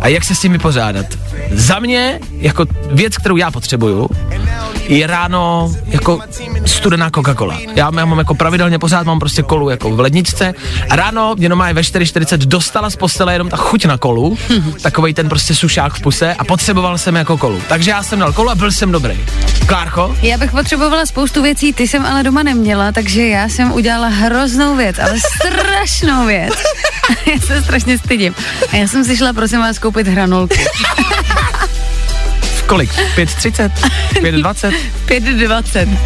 A 0.00 0.08
jak 0.08 0.24
se 0.24 0.34
s 0.34 0.40
tím 0.40 0.52
vypořádat? 0.52 1.06
Za 1.52 1.78
mě, 1.78 2.20
jako 2.38 2.66
věc, 2.90 3.16
kterou 3.16 3.36
já 3.36 3.50
potřebuju, 3.50 4.08
je 4.88 5.06
ráno 5.06 5.72
jako 5.86 6.20
studená 6.64 7.10
Coca-Cola. 7.10 7.58
Já 7.74 7.90
mám 7.90 8.18
jako 8.18 8.34
pravidelně 8.34 8.78
pořád 8.78 9.06
mám 9.06 9.18
prostě 9.18 9.42
kolu 9.42 9.70
jako 9.70 9.90
v 9.90 10.00
ledničce 10.00 10.54
a 10.90 10.96
ráno 10.96 11.34
jenom 11.38 11.58
má 11.58 11.72
ve 11.72 11.80
4.40 11.80 12.36
dostala 12.36 12.90
z 12.90 12.96
postele 12.96 13.32
jenom 13.32 13.48
ta 13.48 13.56
chuť 13.56 13.84
na 13.84 13.98
kolu, 13.98 14.38
takovej 14.82 15.14
ten 15.14 15.28
prostě 15.28 15.54
sušák 15.54 15.94
v 15.94 16.00
puse 16.00 16.34
a 16.34 16.44
potřeboval 16.44 16.98
jsem 16.98 17.16
jako 17.16 17.38
kolu. 17.38 17.62
Takže 17.68 17.90
já 17.90 18.02
jsem 18.02 18.18
dal 18.18 18.32
kolu 18.32 18.50
a 18.50 18.54
byl 18.54 18.72
jsem 18.72 18.92
dobrý. 18.92 19.20
Klárko? 19.66 20.16
Já 20.22 20.38
bych 20.38 20.50
potřebovala 20.50 21.06
spoustu 21.06 21.42
věcí, 21.42 21.72
ty 21.72 21.88
jsem 21.88 22.06
ale 22.06 22.22
doma 22.22 22.42
neměla, 22.42 22.92
takže 22.92 23.26
já 23.26 23.48
jsem 23.48 23.72
udělala 23.72 24.08
hroznou 24.08 24.76
věc, 24.76 24.98
ale 24.98 25.14
strašnou 25.36 26.26
věc. 26.26 26.54
já 27.32 27.40
se 27.40 27.62
strašně 27.62 27.98
stydím. 27.98 28.34
A 28.72 28.76
já 28.76 28.88
jsem 28.88 29.04
si 29.04 29.16
šla, 29.16 29.32
prosím 29.32 29.58
vás, 29.58 29.78
koupit 29.78 30.08
hranolky. 30.08 30.64
Kolik? 32.66 32.90
5.30? 33.16 33.70
5.20? 34.14 34.72
5,20. 35.06 35.98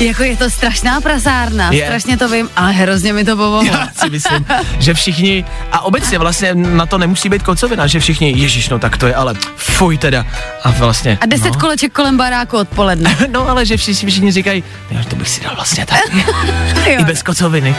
Jako 0.00 0.22
je 0.22 0.36
to 0.36 0.50
strašná 0.50 1.00
prasárna, 1.00 1.72
Je. 1.72 1.84
strašně 1.84 2.16
to 2.16 2.28
vím, 2.28 2.48
ale 2.56 2.72
hrozně 2.72 3.12
mi 3.12 3.24
to 3.24 3.36
pomohlo. 3.36 3.64
Já 3.64 3.88
si 4.04 4.10
myslím, 4.10 4.46
že 4.78 4.94
všichni, 4.94 5.44
a 5.72 5.80
obecně 5.80 6.18
vlastně 6.18 6.54
na 6.54 6.86
to 6.86 6.98
nemusí 6.98 7.28
být 7.28 7.42
kocovina, 7.42 7.86
že 7.86 8.00
všichni, 8.00 8.32
ježiš, 8.36 8.68
no 8.68 8.78
tak 8.78 8.96
to 8.96 9.06
je 9.06 9.14
ale 9.14 9.34
fuj 9.56 9.98
teda. 9.98 10.26
A 10.64 10.70
vlastně, 10.70 11.18
A 11.20 11.26
deset 11.26 11.54
no. 11.54 11.60
koleček 11.60 11.92
kolem 11.92 12.16
baráku 12.16 12.56
odpoledne. 12.58 13.16
No 13.32 13.48
ale 13.48 13.66
že 13.66 13.76
všichni, 13.76 14.10
všichni 14.10 14.32
říkají, 14.32 14.64
jo, 14.90 14.98
to 15.08 15.16
bych 15.16 15.28
si 15.28 15.40
dal 15.40 15.54
vlastně 15.54 15.86
tak. 15.86 16.00
I 16.86 17.04
bez 17.04 17.22
kocoviny. 17.22 17.76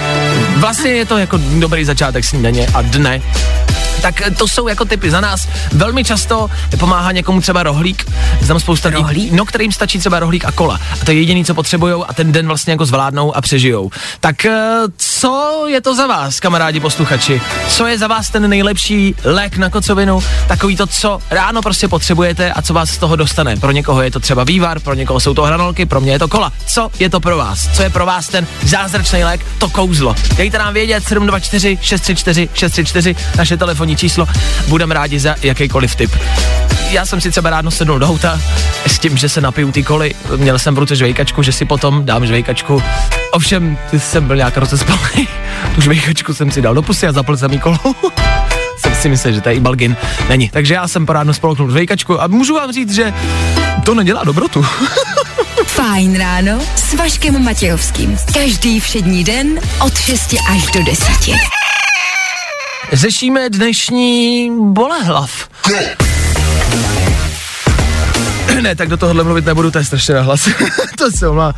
Vlastně 0.56 0.92
je 0.92 1.06
to 1.06 1.18
jako 1.18 1.38
dobrý 1.60 1.86
začátek 1.86 2.26
snídaně 2.26 2.68
a 2.74 2.82
dne. 2.82 3.22
Tak 4.02 4.22
to 4.38 4.48
jsou 4.48 4.68
jako 4.68 4.86
typy 4.86 5.12
za 5.12 5.22
nás. 5.22 5.48
Velmi 5.72 6.04
často 6.04 6.50
pomáhá 6.80 7.12
někomu 7.12 7.42
třeba 7.42 7.64
rohlík. 7.64 8.12
Znám 8.42 8.60
spousta 8.60 8.90
lidí, 8.90 9.02
Rohlík? 9.02 9.32
no 9.32 9.46
kterým 9.46 9.72
stačí 9.72 10.00
třeba 10.00 10.20
rohlík 10.20 10.46
a 10.46 10.52
kola. 10.52 10.80
A 11.02 11.06
to 11.06 11.12
je 11.12 11.18
jediný, 11.18 11.46
co 11.46 11.54
potřebují 11.54 11.94
a 12.08 12.14
ten 12.14 12.32
den 12.32 12.48
vlastně 12.48 12.72
jako 12.72 12.86
zvládnou 12.86 13.36
a 13.36 13.42
přežijou. 13.42 13.92
Tak 14.20 14.46
eh, 14.46 14.78
co 14.98 15.64
je 15.68 15.82
to 15.82 15.96
za 15.96 16.08
vás, 16.08 16.40
kamarádi 16.40 16.80
posluchači? 16.80 17.42
Co 17.70 17.88
je 17.88 17.98
za 17.98 18.08
vás 18.08 18.30
ten 18.30 18.50
nejlepší 18.50 19.16
lék 19.24 19.58
na 19.58 19.70
kocovinu? 19.70 20.20
Takový 20.48 20.76
to, 20.76 20.88
co 20.88 21.20
ráno 21.30 21.62
prostě 21.62 21.88
potřebujete 21.88 22.52
a 22.52 22.62
co 22.62 22.74
vás 22.74 22.90
z 22.90 22.98
toho 22.98 23.16
dostane. 23.16 23.56
Pro 23.56 23.72
někoho 23.72 24.02
je 24.02 24.12
to 24.12 24.20
třeba 24.20 24.44
vývar, 24.44 24.80
pro 24.80 24.94
někoho 24.94 25.20
jsou 25.20 25.34
to 25.34 25.44
hranolky, 25.44 25.86
pro 25.86 26.02
mě 26.02 26.12
je 26.12 26.20
to 26.20 26.28
kola. 26.28 26.52
Co 26.68 26.90
je 27.00 27.10
to 27.10 27.20
pro 27.20 27.38
vás? 27.38 27.70
Co 27.76 27.84
je 27.84 27.90
pro 27.90 28.06
vás 28.06 28.28
ten 28.28 28.48
zázračný 28.64 29.24
lék, 29.24 29.46
to 29.58 29.70
kouzlo? 29.70 30.16
Dejte 30.36 30.58
nám 30.58 30.74
vědět 30.74 31.04
724 31.04 31.78
634 31.82 32.50
634 32.54 33.16
naše 33.38 33.58
telefonní 33.58 33.87
číslo. 33.96 34.28
Budeme 34.68 34.94
rádi 34.94 35.20
za 35.20 35.36
jakýkoliv 35.42 35.96
tip. 35.96 36.12
Já 36.90 37.06
jsem 37.06 37.22
si 37.22 37.32
třeba 37.32 37.50
ráno 37.50 37.72
sednul 37.72 38.00
do 38.00 38.08
auta 38.08 38.42
s 38.86 39.00
tím, 39.00 39.18
že 39.18 39.30
se 39.30 39.42
napiju 39.42 39.72
ty 39.72 39.84
koly. 39.84 40.16
Měl 40.38 40.60
jsem 40.60 40.76
v 40.76 40.78
ruce 40.78 40.96
žvejkačku, 40.96 41.44
že 41.44 41.52
si 41.52 41.66
potom 41.66 42.06
dám 42.06 42.26
žvejkačku. 42.26 42.84
Ovšem, 43.32 43.78
jsem 43.98 44.28
byl 44.28 44.36
nějak 44.36 44.58
rozespalý. 44.58 45.28
Tu 45.76 45.82
žvejkačku 45.82 46.34
jsem 46.34 46.52
si 46.52 46.62
dal 46.62 46.74
do 46.74 46.82
pusy 46.82 47.08
a 47.08 47.12
zapl 47.12 47.38
jsem 47.38 47.54
jí 47.54 47.60
kolo. 47.60 47.80
jsem 48.78 48.96
si 48.96 49.10
myslel, 49.10 49.34
že 49.34 49.42
to 49.42 49.50
i 49.50 49.60
balgin. 49.60 49.98
Není. 50.30 50.50
Takže 50.50 50.74
já 50.74 50.88
jsem 50.88 51.06
po 51.06 51.14
ráno 51.14 51.34
spolknul 51.34 51.70
žvejkačku 51.70 52.22
a 52.22 52.28
můžu 52.28 52.56
vám 52.56 52.72
říct, 52.72 52.96
že 52.96 53.14
to 53.86 53.94
nedělá 53.94 54.24
dobrotu. 54.24 54.66
Fajn 55.66 56.18
ráno 56.18 56.60
s 56.76 56.94
Vaškem 56.94 57.44
Matějovským. 57.44 58.18
Každý 58.34 58.80
všední 58.80 59.24
den 59.24 59.60
od 59.86 59.98
6 59.98 60.36
až 60.50 60.72
do 60.72 60.84
10. 60.84 61.08
Řešíme 62.94 63.50
dnešní 63.50 64.52
bolehlav. 64.62 65.50
Ne, 68.62 68.76
tak 68.76 68.90
do 68.90 68.98
tohohle 68.98 69.24
mluvit 69.24 69.46
nebudu, 69.46 69.72
to 69.72 69.78
je 69.78 69.86
strašně 69.86 70.14
nahlas. 70.14 70.50
to 70.98 71.12
se 71.12 71.28
omlá. 71.28 71.54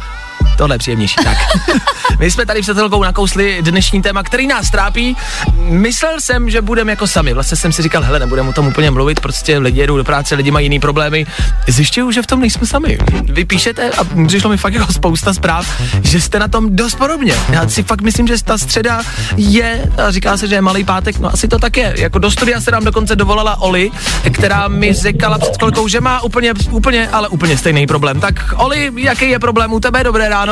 Tohle 0.60 0.76
je 0.76 0.80
příjemnější. 0.80 1.16
Tak. 1.24 1.38
My 2.20 2.32
jsme 2.32 2.46
tady 2.46 2.62
před 2.62 2.74
chvilkou 2.74 3.04
nakousli 3.04 3.58
dnešní 3.62 4.02
téma, 4.02 4.24
který 4.24 4.48
nás 4.48 4.70
trápí. 4.70 5.18
Myslel 5.58 6.22
jsem, 6.22 6.50
že 6.50 6.62
budeme 6.62 6.92
jako 6.92 7.08
sami. 7.08 7.34
Vlastně 7.34 7.58
jsem 7.58 7.74
si 7.74 7.82
říkal, 7.82 8.04
hele, 8.04 8.20
nebudeme 8.20 8.50
o 8.50 8.54
tom 8.54 8.68
úplně 8.68 8.92
mluvit, 8.92 9.20
prostě 9.20 9.58
lidi 9.58 9.80
jedou 9.80 9.98
do 9.98 10.04
práce, 10.04 10.36
lidi 10.36 10.52
mají 10.52 10.66
jiný 10.66 10.80
problémy. 10.80 11.26
Zjišťuju, 11.68 12.12
že 12.12 12.22
v 12.22 12.28
tom 12.28 12.42
nejsme 12.42 12.68
sami. 12.68 12.98
Vy 13.24 13.46
píšete 13.46 13.92
a 13.92 14.26
přišlo 14.28 14.50
mi 14.50 14.58
fakt 14.58 14.74
jako 14.74 14.94
spousta 14.94 15.34
zpráv, 15.34 15.82
že 16.04 16.22
jste 16.22 16.40
na 16.40 16.48
tom 16.48 16.76
dost 16.76 16.96
podobně. 16.96 17.36
Já 17.50 17.70
si 17.70 17.84
fakt 17.84 18.02
myslím, 18.02 18.28
že 18.28 18.44
ta 18.44 18.58
středa 18.58 19.02
je, 19.38 19.84
a 19.98 20.12
říká 20.12 20.38
se, 20.38 20.48
že 20.48 20.56
je 20.56 20.62
malý 20.62 20.84
pátek, 20.84 21.20
no 21.20 21.34
asi 21.34 21.48
to 21.48 21.60
tak 21.60 21.78
je. 21.78 21.94
Jako 21.98 22.20
do 22.20 22.32
studia 22.32 22.62
se 22.62 22.72
nám 22.72 22.86
dokonce 22.86 23.16
dovolala 23.16 23.62
Oli, 23.62 23.92
která 24.34 24.68
mi 24.68 24.94
říkala 24.94 25.38
před 25.38 25.58
chvilkou, 25.58 25.88
že 25.88 26.02
má 26.02 26.22
úplně, 26.22 26.54
úplně, 26.72 27.10
ale 27.10 27.28
úplně 27.28 27.58
stejný 27.58 27.88
problém. 27.88 28.20
Tak 28.20 28.54
Oli, 28.56 28.92
jaký 28.96 29.30
je 29.30 29.40
problém 29.40 29.74
u 29.74 29.80
tebe? 29.80 30.04
Dobré 30.04 30.30
ráno. 30.30 30.49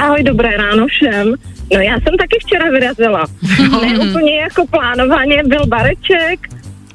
Ahoj, 0.00 0.22
dobré 0.22 0.56
ráno 0.56 0.86
všem. 0.86 1.34
No 1.72 1.80
já 1.80 1.94
jsem 1.94 2.16
taky 2.18 2.38
včera 2.40 2.70
vyrazila. 2.70 3.26
Ne 3.82 3.98
úplně 3.98 4.40
jako 4.40 4.66
plánovaně, 4.66 5.42
byl 5.46 5.66
bareček 5.66 6.40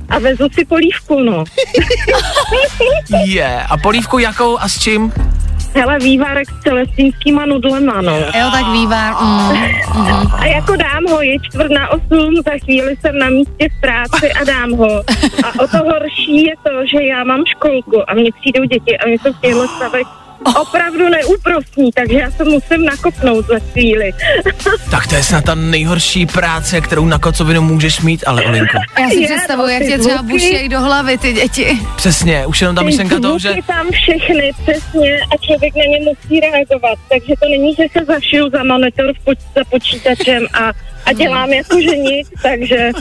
a 0.09 0.19
vezl 0.19 0.47
si 0.53 0.65
polívku, 0.65 1.19
no. 1.19 1.43
Je. 3.25 3.33
Yeah. 3.35 3.71
A 3.71 3.77
polívku 3.77 4.19
jakou 4.19 4.59
a 4.59 4.69
s 4.69 4.79
čím? 4.79 5.13
Hele, 5.75 5.99
vývarek 5.99 6.49
s 6.49 6.63
celestínskýma 6.63 7.45
nudlema, 7.45 8.01
no. 8.01 8.17
Jo, 8.17 8.51
tak 8.51 8.67
vývar. 8.71 9.13
Mm. 9.21 9.57
A 10.33 10.45
jako 10.45 10.75
dám 10.75 11.03
ho, 11.09 11.21
je 11.21 11.35
čtvrt 11.41 11.71
na 11.71 11.89
osm, 11.89 12.35
za 12.45 12.51
chvíli 12.63 12.95
jsem 13.01 13.17
na 13.17 13.29
místě 13.29 13.67
v 13.77 13.81
práci 13.81 14.33
a 14.33 14.43
dám 14.43 14.71
ho. 14.71 15.03
A 15.43 15.63
o 15.63 15.67
to 15.67 15.77
horší 15.77 16.45
je 16.45 16.53
to, 16.63 16.71
že 16.91 17.03
já 17.03 17.23
mám 17.23 17.43
školku 17.45 18.09
a 18.09 18.13
mně 18.13 18.31
přijdou 18.39 18.63
děti 18.63 18.97
a 18.97 19.07
mě 19.07 19.17
jsou 19.21 19.33
v 19.33 19.41
těchto 19.41 19.67
stavech 19.67 20.07
opravdu 20.61 21.09
neúprostní, 21.09 21.91
takže 21.91 22.15
já 22.15 22.31
se 22.31 22.43
musím 22.43 22.85
nakopnout 22.85 23.45
za 23.47 23.59
chvíli. 23.59 24.13
Tak 24.91 25.07
to 25.07 25.15
je 25.15 25.23
snad 25.23 25.43
ta 25.45 25.55
nejhorší 25.55 26.25
práce, 26.25 26.81
kterou 26.81 27.05
na 27.05 27.19
kocovinu 27.19 27.61
můžeš 27.61 28.01
mít, 28.01 28.23
ale 28.27 28.43
Olinko. 28.43 28.77
Já 28.99 29.09
si 29.09 29.19
Je, 29.19 29.27
představuji, 29.27 29.73
jak 29.73 29.83
tě 29.83 29.97
třeba 29.97 30.21
buštějí 30.21 30.69
do 30.69 30.79
hlavy 30.79 31.17
ty 31.17 31.33
děti. 31.33 31.79
Přesně, 31.95 32.45
už 32.45 32.61
jenom 32.61 32.75
ta 32.75 32.81
myšlenka 32.83 33.19
toho, 33.19 33.39
že... 33.39 33.53
tam 33.67 33.87
všechny, 33.91 34.51
přesně, 34.61 35.19
a 35.33 35.37
člověk 35.45 35.75
na 35.75 35.83
ně 35.83 35.99
musí 35.99 36.39
reagovat. 36.39 36.99
Takže 37.09 37.33
to 37.39 37.49
není, 37.49 37.75
že 37.75 37.83
se 37.97 38.05
zašiju 38.05 38.49
za 38.49 38.63
monitor 38.63 39.05
v 39.13 39.25
poč- 39.25 39.45
za 39.55 39.63
počítačem 39.69 40.47
a 40.53 40.71
a 41.05 41.13
dělám 41.13 41.49
jako 41.49 41.81
že 41.81 41.97
nic, 41.97 42.27
takže 42.43 42.91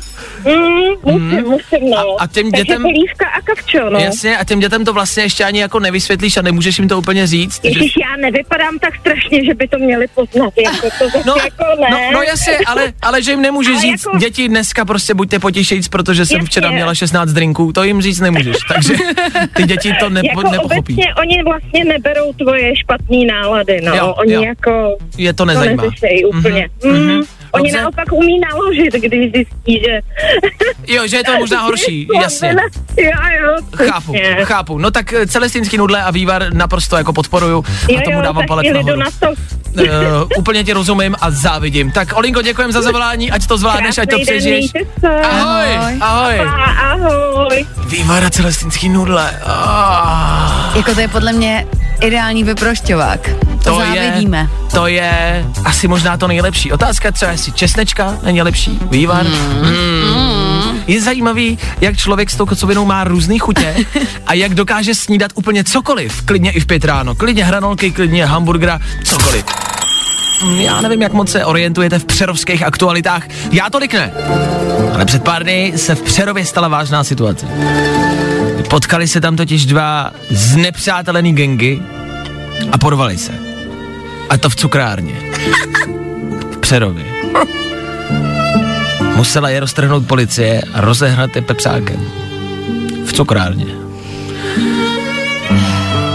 mm, 0.44 1.12
musím, 1.12 1.44
musím, 1.50 1.90
no. 1.90 1.98
A- 2.20 2.22
a 2.22 2.26
těm 2.26 2.50
takže 2.50 2.64
dětem- 2.64 2.82
polívka 2.82 3.26
a 3.28 3.40
kavčo, 3.40 3.90
no. 3.90 3.98
Jasně, 3.98 4.36
a 4.38 4.44
těm 4.44 4.60
dětem 4.60 4.84
to 4.84 4.92
vlastně 4.92 5.22
ještě 5.22 5.44
ani 5.44 5.60
jako 5.60 5.80
nevysvětlíš 5.80 6.36
a 6.36 6.42
nemůžeš 6.42 6.78
jim 6.78 6.88
to 6.88 6.98
úplně 6.98 7.26
říct. 7.26 7.60
že- 7.62 7.68
Ježiš, 7.68 7.92
já 8.10 8.16
nevypadám 8.16 8.78
tak 8.78 8.96
strašně, 9.00 9.44
že 9.44 9.54
by 9.54 9.68
to 9.68 9.78
měli 9.78 10.06
poznat, 10.14 10.52
jako 10.64 10.86
to 10.98 11.04
zase 11.10 11.22
No, 11.26 11.34
jako 11.36 11.64
ne. 11.80 11.86
no, 11.90 11.98
no 12.12 12.22
jasně, 12.22 12.58
ale, 12.66 12.92
ale 13.02 13.22
že 13.22 13.30
jim 13.30 13.40
nemůžeš 13.42 13.72
Ale 13.72 13.82
říct, 13.82 14.06
jako- 14.06 14.18
děti 14.18 14.48
dneska 14.48 14.84
prostě 14.84 15.14
buďte 15.14 15.38
potěšejc, 15.38 15.88
protože 15.88 16.26
jsem 16.26 16.36
Jasně. 16.36 16.46
včera 16.46 16.70
měla 16.70 16.94
16 16.94 17.30
drinků, 17.32 17.72
to 17.72 17.82
jim 17.84 18.02
říct 18.02 18.20
nemůžeš, 18.20 18.56
takže 18.74 18.94
ty 19.56 19.62
děti 19.62 19.94
to 20.00 20.10
nepo, 20.10 20.26
jako 20.28 20.42
nepochopí. 20.42 20.78
obecně 20.94 21.14
oni 21.14 21.42
vlastně 21.42 21.84
neberou 21.84 22.32
tvoje 22.32 22.76
špatné 22.76 23.16
nálady, 23.28 23.80
no. 23.80 23.94
Jo, 23.96 24.14
oni 24.18 24.32
jo. 24.32 24.42
jako 24.42 24.96
Je 25.18 25.32
to 25.32 25.36
to 25.36 25.44
nezajímá. 25.44 25.82
neřešejí 25.82 26.24
úplně. 26.24 26.68
Mhm, 26.84 26.94
Mm, 26.96 27.06
mhm. 27.14 27.22
Oni 27.54 27.62
Dobře. 27.70 27.82
naopak 27.82 28.12
umí 28.12 28.40
naložit, 28.40 28.92
když 28.94 29.32
zjistí, 29.32 29.82
že... 29.86 30.00
Jo, 30.86 31.06
že 31.06 31.16
je 31.16 31.24
to 31.24 31.32
možná 31.38 31.62
horší, 31.62 32.08
jasně. 32.22 32.56
Jo, 32.96 33.10
jo, 33.42 33.56
Chápu, 33.88 34.12
přesně. 34.12 34.44
chápu. 34.44 34.78
No 34.78 34.90
tak 34.90 35.12
eh, 35.12 35.26
celestinský 35.26 35.78
nudle 35.78 36.02
a 36.02 36.10
vývar 36.10 36.54
naprosto 36.54 36.96
jako 36.96 37.12
podporuju 37.12 37.64
Jo, 37.88 37.98
a 37.98 38.02
tomu 38.04 38.16
jo, 38.16 38.22
dávám 38.22 38.46
palec 38.46 38.66
nahoru. 38.74 38.96
na 38.96 39.06
to. 39.20 39.26
Uh, 39.80 39.84
úplně 40.38 40.64
ti 40.64 40.72
rozumím 40.72 41.16
a 41.20 41.30
závidím. 41.30 41.90
Tak 41.92 42.08
Olinko, 42.16 42.42
děkujem 42.42 42.72
za 42.72 42.82
zavolání, 42.82 43.30
ať 43.30 43.46
to 43.46 43.58
zvládneš, 43.58 43.98
ať 43.98 44.10
to 44.10 44.18
přežiješ. 44.18 44.66
Ahoj, 45.22 45.98
ahoj. 46.00 46.40
Ahoj. 46.78 47.66
Vývar 47.86 48.24
a 48.24 48.30
celestinský 48.30 48.88
nudle. 48.88 49.40
Ah. 49.46 50.76
Jako 50.76 50.94
to 50.94 51.00
je 51.00 51.08
podle 51.08 51.32
mě 51.32 51.66
ideální 52.00 52.44
vyprošťovák. 52.44 53.30
To, 53.64 53.70
to 53.70 53.76
závidíme. 53.78 54.38
je, 54.38 54.70
to 54.70 54.86
je 54.86 55.44
asi 55.64 55.88
možná 55.88 56.16
to 56.16 56.28
nejlepší. 56.28 56.72
Otázka 56.72 57.10
třeba, 57.12 57.32
jestli 57.32 57.52
česnečka 57.52 58.18
není 58.22 58.42
lepší, 58.42 58.78
vývar. 58.90 59.26
Mm. 59.26 60.80
Je 60.86 61.02
zajímavý, 61.02 61.58
jak 61.80 61.96
člověk 61.96 62.30
s 62.30 62.36
tou 62.36 62.46
kocovinou 62.46 62.84
má 62.84 63.04
různý 63.04 63.38
chutě 63.38 63.76
a 64.26 64.34
jak 64.34 64.54
dokáže 64.54 64.94
snídat 64.94 65.32
úplně 65.34 65.64
cokoliv. 65.64 66.22
Klidně 66.22 66.50
i 66.50 66.60
v 66.60 66.66
pět 66.66 66.84
ráno, 66.84 67.14
klidně 67.14 67.44
hranolky, 67.44 67.90
klidně 67.90 68.26
hamburgera, 68.26 68.78
cokoliv. 69.04 69.44
Mm, 70.44 70.60
Já 70.60 70.80
nevím, 70.80 71.02
jak 71.02 71.12
moc 71.12 71.30
se 71.30 71.44
orientujete 71.44 71.98
v 71.98 72.04
přerovských 72.04 72.62
aktualitách. 72.62 73.22
Já 73.52 73.70
tolik 73.70 73.94
ne. 73.94 74.12
Ale 74.94 75.04
před 75.04 75.22
pár 75.22 75.42
dny 75.42 75.72
se 75.76 75.94
v 75.94 76.02
Přerově 76.02 76.46
stala 76.46 76.68
vážná 76.68 77.04
situace. 77.04 77.46
Potkali 78.70 79.08
se 79.08 79.20
tam 79.20 79.36
totiž 79.36 79.66
dva 79.66 80.10
znepřátelený 80.30 81.32
gengy 81.32 81.82
a 82.72 82.78
porvali 82.78 83.18
se. 83.18 83.32
A 84.30 84.38
to 84.38 84.50
v 84.50 84.56
cukrárně. 84.56 85.14
V 86.52 86.56
Přerově. 86.60 87.04
Musela 89.16 89.48
je 89.48 89.60
roztrhnout 89.60 90.06
policie 90.06 90.62
a 90.74 90.80
rozehnat 90.80 91.36
je 91.36 91.42
pepřákem. 91.42 92.00
V 93.04 93.12
cukrárně. 93.12 93.66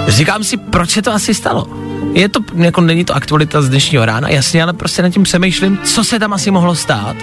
Říkám 0.08 0.43
si, 0.43 0.58
proč 0.58 0.89
se 0.89 1.01
to 1.01 1.13
asi 1.13 1.34
stalo? 1.34 1.67
Je 2.13 2.29
to, 2.29 2.39
jako 2.55 2.81
není 2.81 3.05
to 3.05 3.15
aktualita 3.15 3.62
z 3.62 3.69
dnešního 3.69 4.05
rána, 4.05 4.29
jasně, 4.29 4.63
ale 4.63 4.74
prostě 4.74 5.01
nad 5.01 5.10
tím 5.10 5.24
přemýšlím, 5.24 5.79
co 5.84 6.03
se 6.03 6.19
tam 6.19 6.34
asi 6.34 6.51
mohlo 6.51 6.75
stát. 6.75 7.15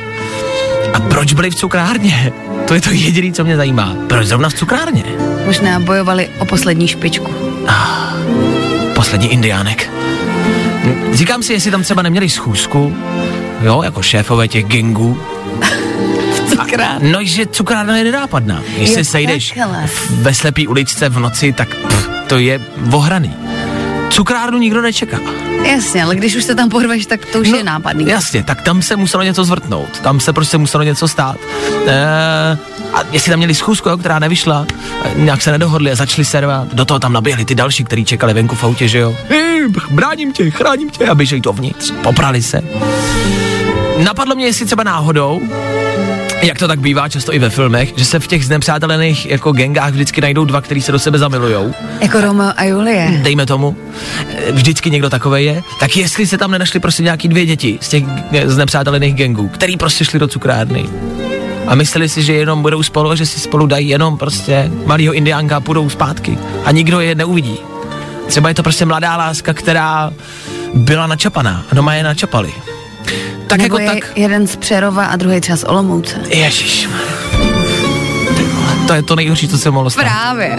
A 0.96 1.00
proč 1.00 1.32
byli 1.32 1.50
v 1.50 1.54
cukrárně? 1.54 2.32
To 2.68 2.74
je 2.74 2.80
to 2.80 2.90
jediné, 2.90 3.32
co 3.32 3.44
mě 3.44 3.56
zajímá. 3.56 3.96
Proč 4.08 4.26
zrovna 4.26 4.48
v 4.48 4.54
cukrárně? 4.54 5.04
Možná 5.46 5.80
bojovali 5.80 6.28
o 6.38 6.44
poslední 6.44 6.88
špičku. 6.88 7.34
Poslední 8.94 9.32
indiánek. 9.32 9.90
Říkám 11.12 11.42
si, 11.42 11.52
jestli 11.52 11.70
tam 11.70 11.82
třeba 11.82 12.02
neměli 12.02 12.28
schůzku, 12.28 12.96
jo, 13.62 13.82
jako 13.82 14.02
šéfové 14.02 14.48
těch 14.48 14.64
gangů. 14.64 15.20
Cukrárně. 16.50 17.12
No, 17.12 17.18
že 17.22 17.46
cukrárna 17.46 17.96
je 17.96 18.04
nenápadná. 18.04 18.62
Jestli 18.76 18.98
Jo, 18.98 19.04
sejdeš 19.04 19.48
takhle. 19.56 19.86
v- 19.86 20.10
ve 20.22 20.34
slepý 20.34 20.66
uličce 20.68 21.08
v 21.08 21.18
noci, 21.18 21.52
tak 21.52 21.74
pff, 21.74 22.08
to 22.26 22.38
je 22.38 22.60
ohraný. 22.92 23.34
Cukrárnu 24.10 24.58
nikdo 24.58 24.82
nečeká. 24.82 25.18
Jasně, 25.62 26.04
ale 26.04 26.16
když 26.16 26.36
už 26.36 26.44
se 26.44 26.54
tam 26.54 26.68
porveš, 26.68 27.06
tak 27.06 27.26
to 27.26 27.38
už 27.38 27.48
je 27.48 27.64
nápadný. 27.64 28.06
Jasně, 28.06 28.42
tak 28.42 28.62
tam 28.62 28.82
se 28.82 28.96
muselo 28.96 29.22
něco 29.22 29.44
zvrtnout. 29.44 30.00
Tam 30.00 30.20
se 30.20 30.32
prostě 30.32 30.58
muselo 30.58 30.82
něco 30.82 31.08
stát. 31.08 31.36
E, 31.86 32.58
a 32.94 33.02
jestli 33.12 33.30
tam 33.30 33.38
měli 33.38 33.54
schůzku, 33.54 33.88
jo, 33.88 33.96
která 33.96 34.18
nevyšla, 34.18 34.66
e, 35.04 35.20
nějak 35.20 35.42
se 35.42 35.52
nedohodli 35.52 35.92
a 35.92 35.94
začali 35.94 36.24
servat, 36.24 36.74
do 36.74 36.84
toho 36.84 37.00
tam 37.00 37.12
naběhli 37.12 37.44
ty 37.44 37.54
další, 37.54 37.84
kteří 37.84 38.04
čekali 38.04 38.34
venku 38.34 38.56
v 38.56 38.64
autě, 38.64 38.88
že 38.88 38.98
jo. 38.98 39.16
Hej, 39.28 39.68
bráním 39.90 40.32
tě, 40.32 40.50
chráním 40.50 40.90
tě 40.90 41.06
a 41.06 41.14
běželi 41.14 41.40
dovnitř. 41.40 41.92
Poprali 42.02 42.42
se. 42.42 42.62
Napadlo 44.04 44.34
mě, 44.34 44.46
jestli 44.46 44.66
třeba 44.66 44.82
náhodou, 44.82 45.40
jak 46.42 46.58
to 46.58 46.68
tak 46.68 46.80
bývá 46.80 47.08
často 47.08 47.34
i 47.34 47.38
ve 47.38 47.50
filmech, 47.50 47.92
že 47.96 48.04
se 48.04 48.20
v 48.20 48.26
těch 48.26 48.44
znepřátelených 48.44 49.26
jako 49.26 49.52
gengách 49.52 49.90
vždycky 49.90 50.20
najdou 50.20 50.44
dva, 50.44 50.60
kteří 50.60 50.82
se 50.82 50.92
do 50.92 50.98
sebe 50.98 51.18
zamilujou 51.18 51.74
Jako 52.00 52.20
Romeo 52.20 52.52
a 52.56 52.64
Julie. 52.64 53.20
dejme 53.22 53.46
tomu, 53.46 53.76
vždycky 54.52 54.90
někdo 54.90 55.10
takovej 55.10 55.44
je, 55.44 55.62
tak 55.80 55.96
jestli 55.96 56.26
se 56.26 56.38
tam 56.38 56.50
nenašly 56.50 56.80
prostě 56.80 57.02
nějaký 57.02 57.28
dvě 57.28 57.46
děti 57.46 57.78
z 57.80 57.88
těch 57.88 58.04
eh, 58.32 58.48
z 58.48 58.56
nepřátelených 58.56 59.14
gangů, 59.14 59.48
který 59.48 59.76
prostě 59.76 60.04
šli 60.04 60.18
do 60.18 60.28
cukrárny 60.28 60.84
a 61.66 61.74
mysleli 61.74 62.08
si, 62.08 62.22
že 62.22 62.32
jenom 62.32 62.62
budou 62.62 62.82
spolu 62.82 63.16
že 63.16 63.26
si 63.26 63.40
spolu 63.40 63.66
dají 63.66 63.88
jenom 63.88 64.18
prostě 64.18 64.70
malýho 64.86 65.14
indiánka 65.14 65.56
a 65.56 65.60
půjdou 65.60 65.88
zpátky 65.90 66.38
a 66.64 66.70
nikdo 66.70 67.00
je 67.00 67.14
neuvidí. 67.14 67.58
Třeba 68.26 68.48
je 68.48 68.54
to 68.54 68.62
prostě 68.62 68.84
mladá 68.84 69.16
láska, 69.16 69.52
která 69.54 70.12
byla 70.74 71.06
načapaná 71.06 71.64
a 71.70 71.74
doma 71.74 71.94
je 71.94 72.02
načapali. 72.02 72.52
Tak 73.46 73.58
Nebo 73.60 73.78
jako 73.78 73.94
je 73.94 74.00
tak, 74.00 74.12
jeden 74.16 74.46
z 74.46 74.56
Přerova 74.56 75.04
a 75.04 75.16
druhý 75.16 75.40
třeba 75.40 75.56
z 75.56 75.64
Olomouce. 75.64 76.16
ježiš. 76.28 76.88
To 78.86 78.94
je 78.94 79.02
to 79.02 79.16
nejhorší, 79.16 79.48
co 79.48 79.58
se 79.58 79.70
mohlo 79.70 79.90
stát. 79.90 80.02
Právě. 80.04 80.58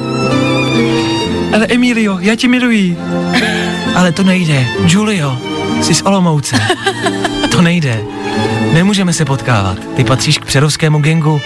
Ale 1.55 1.65
Emilio, 1.69 2.17
já 2.19 2.35
tě 2.35 2.47
miluji. 2.47 2.97
Ale 3.95 4.11
to 4.11 4.23
nejde. 4.23 4.67
Julio, 4.85 5.37
jsi 5.81 5.93
z 5.93 6.01
Olomouce. 6.01 6.55
To 7.51 7.61
nejde. 7.61 7.99
Nemůžeme 8.73 9.13
se 9.13 9.25
potkávat. 9.25 9.77
Ty 9.95 10.03
patříš 10.03 10.37
k 10.37 10.45
přerovskému 10.45 10.99
gengu. 10.99 11.41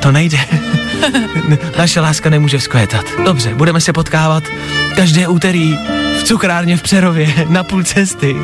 To 0.00 0.12
nejde. 0.12 0.38
Naše 1.78 2.00
láska 2.00 2.30
nemůže 2.30 2.58
vzkvétat. 2.58 3.04
Dobře, 3.24 3.54
budeme 3.54 3.80
se 3.80 3.92
potkávat 3.92 4.44
každé 4.96 5.28
úterý 5.28 5.78
v 6.18 6.24
cukrárně 6.24 6.76
v 6.76 6.82
Přerově 6.82 7.46
na 7.48 7.64
půl 7.64 7.84
cesty. 7.84 8.36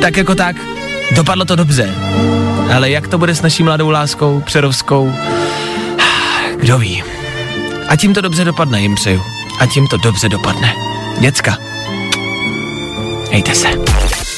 tak 0.00 0.16
jako 0.16 0.34
tak, 0.34 0.56
dopadlo 1.14 1.44
to 1.44 1.56
dobře. 1.56 1.94
Ale 2.74 2.90
jak 2.90 3.08
to 3.08 3.18
bude 3.18 3.34
s 3.34 3.42
naší 3.42 3.62
mladou 3.62 3.90
láskou, 3.90 4.40
přerovskou, 4.40 5.12
kdo 6.56 6.78
ví. 6.78 7.02
A 7.88 7.96
tím 7.96 8.14
to 8.14 8.20
dobře 8.20 8.44
dopadne, 8.44 8.80
jim 8.80 8.94
přeju. 8.94 9.22
A 9.60 9.66
tím 9.66 9.86
to 9.86 9.96
dobře 9.96 10.28
dopadne. 10.28 10.74
Děcka. 11.18 11.58
Hejte 13.32 13.54
se. 13.54 13.68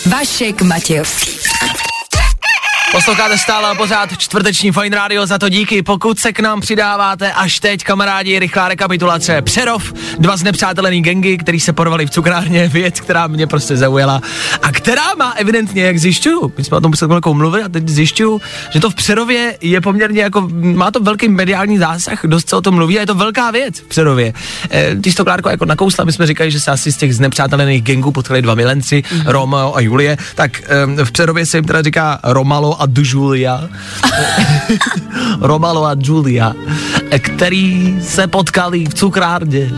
Vašek 0.07 0.63
Matějovský. 0.63 1.38
Posloucháte 2.93 3.39
stále 3.39 3.71
a 3.71 3.75
pořád 3.75 4.19
čtvrteční 4.19 4.73
Fine 4.73 4.97
Radio, 4.97 5.27
za 5.27 5.39
to 5.39 5.49
díky. 5.49 5.83
Pokud 5.83 6.19
se 6.19 6.33
k 6.33 6.41
nám 6.41 6.61
přidáváte 6.61 7.33
až 7.33 7.61
teď, 7.61 7.85
kamarádi, 7.85 8.39
rychlá 8.39 8.69
rekapitulace. 8.69 9.43
Přerov, 9.43 9.93
dva 10.19 10.37
znepřátelený 10.37 11.03
gengy, 11.03 11.39
který 11.39 11.61
se 11.61 11.73
porvali 11.73 12.07
v 12.07 12.11
cukrárně, 12.11 12.69
věc, 12.73 13.01
která 13.01 13.27
mě 13.27 13.47
prostě 13.47 13.77
zaujala 13.77 14.21
a 14.63 14.73
která 14.73 15.15
má 15.15 15.31
evidentně, 15.31 15.83
jak 15.83 15.99
zjišťuju, 15.99 16.53
my 16.59 16.65
jsme 16.65 16.77
o 16.77 16.81
tom 16.81 16.93
před 16.93 17.07
chvilkou 17.07 17.35
mluvili 17.35 17.63
a 17.63 17.69
teď 17.69 17.89
zjišťuju, 17.89 18.41
že 18.71 18.81
to 18.81 18.91
v 18.91 18.95
Přerově 18.95 19.59
je 19.61 19.81
poměrně 19.81 20.23
jako, 20.23 20.49
má 20.53 20.91
to 20.91 21.01
velký 21.01 21.29
mediální 21.29 21.79
zásah, 21.79 22.25
dost 22.25 22.49
se 22.49 22.57
o 22.57 22.61
tom 22.61 22.75
mluví 22.75 22.99
a 22.99 23.01
je 23.01 23.07
to 23.07 23.15
velká 23.15 23.51
věc 23.51 23.81
v 23.81 23.85
Přerově. 23.85 24.33
E, 24.71 24.97
ty 24.97 25.11
jsi 25.11 25.17
to 25.17 25.25
Klárko 25.25 25.49
jako 25.49 25.65
nakousla, 25.65 26.05
my 26.05 26.13
jsme 26.13 26.27
říkali, 26.27 26.51
že 26.51 26.61
se 26.61 26.71
asi 26.71 26.93
z 26.93 26.97
těch 26.97 27.15
znepřátelených 27.15 27.83
gengů 27.83 28.13
potkali 28.13 28.43
dva 28.43 28.55
milenci, 28.55 29.03
mm-hmm. 29.03 29.23
Romeo 29.27 29.75
a 29.75 29.81
Julie, 29.81 30.17
tak 30.35 30.63
e, 30.99 31.05
v 31.05 31.13
Přerově 31.13 31.47
se 31.47 31.57
jim 31.59 31.65
teda 31.65 31.83
říká 31.83 32.19
Romalo 32.25 32.78
a 32.79 32.87
Julia. 32.95 33.69
Romalo 35.41 35.85
a 35.85 35.97
Julia, 35.99 36.53
který 37.19 37.99
se 38.03 38.27
potkali 38.27 38.85
v 38.85 38.95
cukrárně 38.95 39.71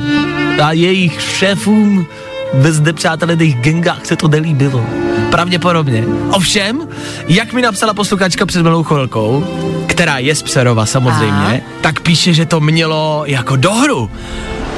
a 0.63 0.73
jejich 0.73 1.23
šéfům 1.23 2.07
ve 2.55 2.73
znepřátelených 2.73 3.57
gengách 3.57 4.07
se 4.07 4.17
to 4.17 4.29
nelíbilo. 4.29 4.87
Pravděpodobně. 5.31 6.05
Ovšem, 6.31 6.89
jak 7.29 7.53
mi 7.53 7.63
napsala 7.63 7.95
posluchačka 7.95 8.47
před 8.47 8.63
malou 8.63 8.83
chvilkou, 8.83 9.45
která 9.87 10.19
je 10.19 10.35
z 10.35 10.43
Pserova 10.43 10.87
samozřejmě, 10.87 11.31
Aha. 11.31 11.61
tak 11.81 12.01
píše, 12.01 12.35
že 12.35 12.47
to 12.47 12.61
mělo 12.61 13.23
jako 13.27 13.57
dohru. 13.57 14.11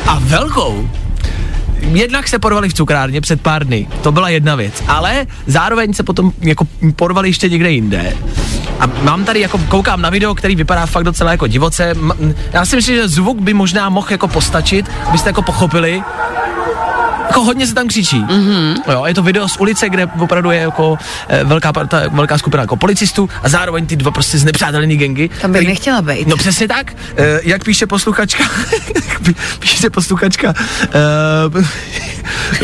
A 0.06 0.18
velkou. 0.22 0.90
Jednak 1.82 2.28
se 2.28 2.38
porvali 2.38 2.68
v 2.68 2.74
cukrárně 2.74 3.20
před 3.20 3.40
pár 3.40 3.66
dny, 3.66 3.86
to 4.02 4.12
byla 4.12 4.28
jedna 4.28 4.54
věc, 4.54 4.82
ale 4.88 5.26
zároveň 5.46 5.94
se 5.94 6.02
potom 6.02 6.32
jako 6.40 6.66
porvali 6.96 7.28
ještě 7.28 7.48
někde 7.48 7.70
jinde. 7.70 8.16
A 8.80 8.86
mám 9.02 9.24
tady 9.24 9.40
jako, 9.40 9.58
koukám 9.58 10.02
na 10.02 10.10
video, 10.10 10.34
který 10.34 10.56
vypadá 10.56 10.86
fakt 10.86 11.04
docela 11.04 11.30
jako 11.30 11.46
divoce. 11.46 11.94
Já 12.52 12.64
si 12.64 12.76
myslím, 12.76 12.96
že 12.96 13.08
zvuk 13.08 13.38
by 13.40 13.54
možná 13.54 13.88
mohl 13.88 14.06
jako 14.10 14.28
postačit, 14.28 14.90
abyste 15.06 15.28
jako 15.28 15.42
pochopili, 15.42 16.02
Jako 17.32 17.44
hodně 17.44 17.66
se 17.66 17.74
tam 17.74 17.88
křičí. 17.88 18.20
Mm-hmm. 18.20 18.76
Jo, 18.92 19.04
je 19.06 19.14
to 19.14 19.22
video 19.22 19.48
z 19.48 19.56
ulice, 19.56 19.88
kde 19.88 20.06
opravdu 20.20 20.50
je 20.50 20.60
jako 20.60 20.98
eh, 21.28 21.44
velká, 21.44 21.72
parta, 21.72 22.02
velká 22.10 22.38
skupina 22.38 22.62
jako 22.62 22.76
policistů 22.76 23.28
a 23.42 23.48
zároveň 23.48 23.86
ty 23.86 23.96
dva 23.96 24.10
prostě 24.10 24.38
znepřátelený 24.38 24.96
gengy. 24.96 25.30
Tam 25.40 25.52
bych 25.52 25.68
nechtěla 25.68 26.02
být. 26.02 26.28
No 26.28 26.36
přesně 26.36 26.68
tak. 26.68 26.92
Eh, 27.16 27.40
jak 27.42 27.64
píše 27.64 27.86
posluchačka, 27.86 28.44
píše 29.58 29.90
posluchačka, 29.90 30.54
eh, 30.84 31.92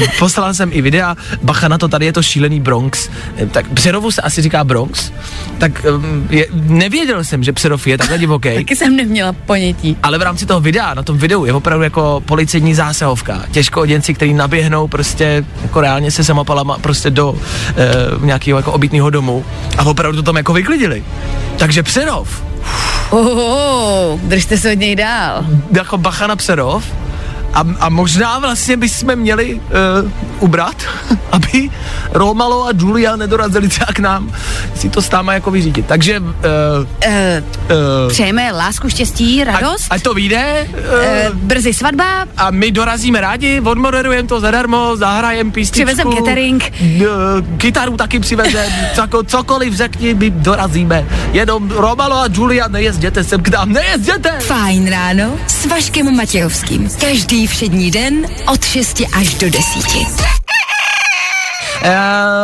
poslala 0.19 0.55
jsem 0.55 0.71
i 0.73 0.83
videa, 0.83 1.17
bacha 1.43 1.69
na 1.69 1.79
to, 1.79 1.89
tady 1.89 2.07
je 2.07 2.13
to 2.13 2.23
šílený 2.23 2.61
Bronx. 2.61 3.09
Eh, 3.37 3.47
tak 3.47 3.69
Přerovu 3.69 4.11
se 4.11 4.23
asi 4.23 4.43
říká 4.43 4.65
Bronx. 4.65 5.13
Tak 5.59 5.85
eh, 5.85 6.37
je, 6.37 6.47
nevěděl 6.53 7.25
jsem, 7.25 7.45
že 7.45 7.53
Přerov 7.53 7.87
je 7.87 7.99
takhle 7.99 8.19
divoký. 8.19 8.55
Taky 8.55 8.77
jsem 8.77 8.97
neměla 8.97 9.33
ponětí. 9.33 9.97
Ale 10.03 10.19
v 10.19 10.23
rámci 10.23 10.47
toho 10.47 10.61
videa, 10.61 10.95
na 10.95 11.03
tom 11.03 11.19
videu 11.19 11.45
je 11.45 11.53
opravdu 11.53 11.85
jako 11.85 12.23
policejní 12.27 12.75
zásahovka. 12.75 13.45
Těžko 13.51 13.81
oděnci, 13.81 14.15
kteří 14.15 14.35
naběhnou 14.59 14.89
prostě 14.89 15.45
jako 15.63 15.81
reálně 15.81 16.11
se 16.11 16.25
samopalama 16.25 16.79
prostě 16.79 17.11
do 17.11 17.35
e, 17.77 18.27
nějakého 18.27 18.59
jako 18.59 18.73
obytného 18.73 19.11
domu 19.11 19.45
a 19.79 19.85
opravdu 19.87 20.17
to 20.17 20.23
tam 20.23 20.37
jako 20.37 20.53
vyklidili. 20.53 21.05
Takže 21.59 21.83
Přerov, 21.83 22.43
Oh, 23.11 24.21
držte 24.21 24.59
se 24.59 24.73
od 24.73 24.79
něj 24.79 24.97
dál. 24.97 25.45
jako 25.73 25.99
bacha 25.99 26.27
na 26.27 26.37
Přerov 26.37 26.85
a, 27.59 27.65
a 27.81 27.89
možná 27.89 28.39
vlastně 28.39 28.77
bychom 28.77 29.17
měli 29.17 29.55
uh, 29.55 30.11
ubrat, 30.41 30.77
aby 31.33 31.71
Romalo 32.13 32.67
a 32.67 32.71
Julia 32.79 33.17
nedorazili 33.17 33.69
třeba 33.69 33.87
k 33.87 33.99
nám 33.99 34.33
si 34.75 34.89
to 34.89 35.03
s 35.03 35.11
náma 35.11 35.35
jako 35.35 35.51
vyřídit. 35.51 35.87
Takže 35.87 36.21
uh, 36.21 36.27
Uh, 37.09 37.45
uh, 38.05 38.09
přejeme 38.09 38.53
lásku, 38.53 38.89
štěstí, 38.91 39.45
radost. 39.45 39.87
ať 39.91 40.03
to 40.03 40.15
vyjde 40.15 40.67
uh, 40.71 40.79
Uh, 40.79 41.35
brzy 41.37 41.75
svatba, 41.75 42.27
a 42.37 42.51
my 42.51 42.71
dorazíme 42.71 43.21
rádi, 43.21 43.61
odmoderujeme 43.61 44.29
to 44.29 44.41
zadarmo, 44.41 44.97
zahrajeme 44.97 45.51
písničku. 45.51 45.87
Přivezem 45.87 46.13
catering. 46.13 46.73
Uh, 47.01 47.07
kytaru 47.57 47.97
taky 47.97 48.21
přivezem, 48.21 48.73
coko, 48.95 49.23
cokoliv 49.23 49.75
řekni, 49.75 50.15
my 50.15 50.31
dorazíme. 50.31 51.07
Jenom 51.33 51.71
Romalo 51.71 52.17
a 52.17 52.27
Julia, 52.33 52.69
nejezděte 52.69 53.25
sem 53.25 53.43
k 53.43 53.49
nám, 53.49 53.73
nejezděte! 53.73 54.31
Fajn 54.41 54.91
ráno 54.91 55.39
s 55.47 55.67
Vaškem 55.67 56.17
Matějovským. 56.17 56.89
Každý 57.01 57.47
všední 57.49 57.91
den 57.91 58.27
od 58.47 58.65
6 58.65 59.03
až 59.13 59.35
do 59.35 59.51
10. 59.51 59.65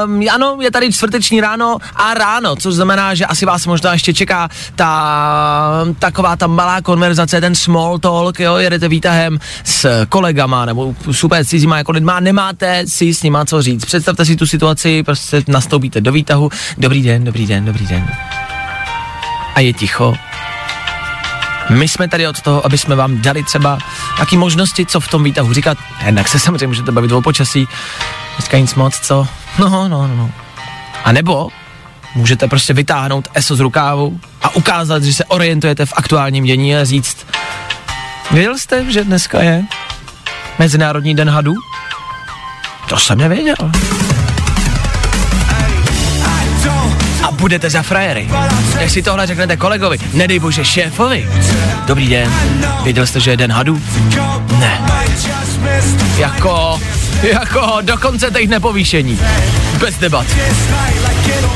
Um, 0.05 0.25
ano, 0.31 0.57
je 0.61 0.71
tady 0.71 0.93
čtvrteční 0.93 1.41
ráno 1.41 1.79
a 1.95 2.15
ráno, 2.15 2.57
což 2.57 2.75
znamená, 2.75 3.15
že 3.15 3.27
asi 3.27 3.47
vás 3.47 3.67
možná 3.67 3.93
ještě 3.93 4.15
čeká 4.15 4.49
ta 4.77 5.85
taková 5.99 6.37
ta 6.37 6.47
malá 6.47 6.81
konverzace, 6.81 7.41
ten 7.41 7.55
small 7.55 7.99
talk, 7.99 8.41
jo, 8.41 8.57
jedete 8.57 8.89
výtahem 8.89 9.39
s 9.65 10.07
kolegama 10.09 10.65
nebo 10.65 10.95
super 11.13 11.45
cizíma 11.45 11.79
jako 11.79 11.93
lidma, 11.93 12.21
nemáte 12.21 12.85
si 12.87 13.15
s 13.15 13.23
nima 13.23 13.45
co 13.45 13.63
říct. 13.63 13.85
Představte 13.85 14.25
si 14.25 14.37
tu 14.37 14.47
situaci, 14.47 15.03
prostě 15.03 15.43
nastoupíte 15.49 16.01
do 16.01 16.13
výtahu, 16.13 16.51
dobrý 16.79 17.03
den, 17.03 17.25
dobrý 17.25 17.47
den, 17.47 17.65
dobrý 17.65 17.87
den. 17.87 18.09
A 19.55 19.61
je 19.61 19.73
ticho. 19.73 20.15
My 21.71 21.89
jsme 21.89 22.09
tady 22.09 22.29
od 22.29 22.41
toho, 22.41 22.67
aby 22.67 22.79
jsme 22.79 22.95
vám 22.95 23.23
dali 23.23 23.43
třeba 23.43 23.79
nějaké 24.17 24.37
možnosti, 24.37 24.87
co 24.87 25.01
v 25.01 25.09
tom 25.09 25.25
výtahu 25.25 25.53
říkat. 25.53 25.79
Jednak 26.07 26.29
se 26.29 26.39
samozřejmě 26.39 26.67
můžete 26.67 26.93
bavit 26.93 27.13
o 27.13 27.23
počasí, 27.23 27.69
dneska 28.37 28.59
nic 28.59 28.75
moc, 28.75 28.99
co? 29.01 29.27
No, 29.59 29.69
no, 29.69 29.89
no, 29.89 30.07
no. 30.07 30.31
A 31.05 31.13
nebo 31.13 31.49
můžete 32.15 32.49
prostě 32.49 32.73
vytáhnout 32.73 33.29
ESO 33.35 33.57
z 33.57 33.61
rukávu 33.61 34.21
a 34.43 34.57
ukázat, 34.57 35.03
že 35.03 35.15
se 35.15 35.25
orientujete 35.25 35.87
v 35.87 35.93
aktuálním 35.97 36.45
dění 36.45 36.77
a 36.77 36.85
říct, 36.85 37.27
věděl 38.31 38.59
jste, 38.59 38.93
že 38.93 39.05
dneska 39.05 39.43
je 39.43 39.65
Mezinárodní 40.59 41.15
den 41.15 41.31
hadů? 41.31 41.55
To 42.89 42.99
jsem 42.99 43.19
nevěděl. 43.19 43.57
Budete 47.45 47.71
za 47.71 47.83
frajery. 47.83 48.29
Jak 48.81 48.91
si 48.91 49.03
tohle 49.03 49.27
řeknete 49.27 49.57
kolegovi, 49.57 49.99
nedej 50.13 50.39
bože 50.39 50.65
šéfovi. 50.65 51.29
Dobrý 51.87 52.09
den, 52.09 52.33
věděl 52.85 53.07
jste, 53.07 53.21
že 53.21 53.31
je 53.31 53.37
den 53.37 53.53
hadů? 53.53 53.83
Ne. 54.59 54.81
Jako, 56.17 56.81
jako 57.23 57.79
dokonce 57.81 58.31
teď 58.31 58.49
nepovýšení. 58.49 59.21
Bez 59.81 59.99
debat. 59.99 60.27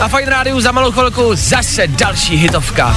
Na 0.00 0.08
Fine 0.08 0.30
Rádiu 0.30 0.60
za 0.60 0.72
malou 0.72 0.92
chvilku 0.92 1.34
zase 1.34 1.86
další 1.86 2.36
hitovka. 2.36 2.96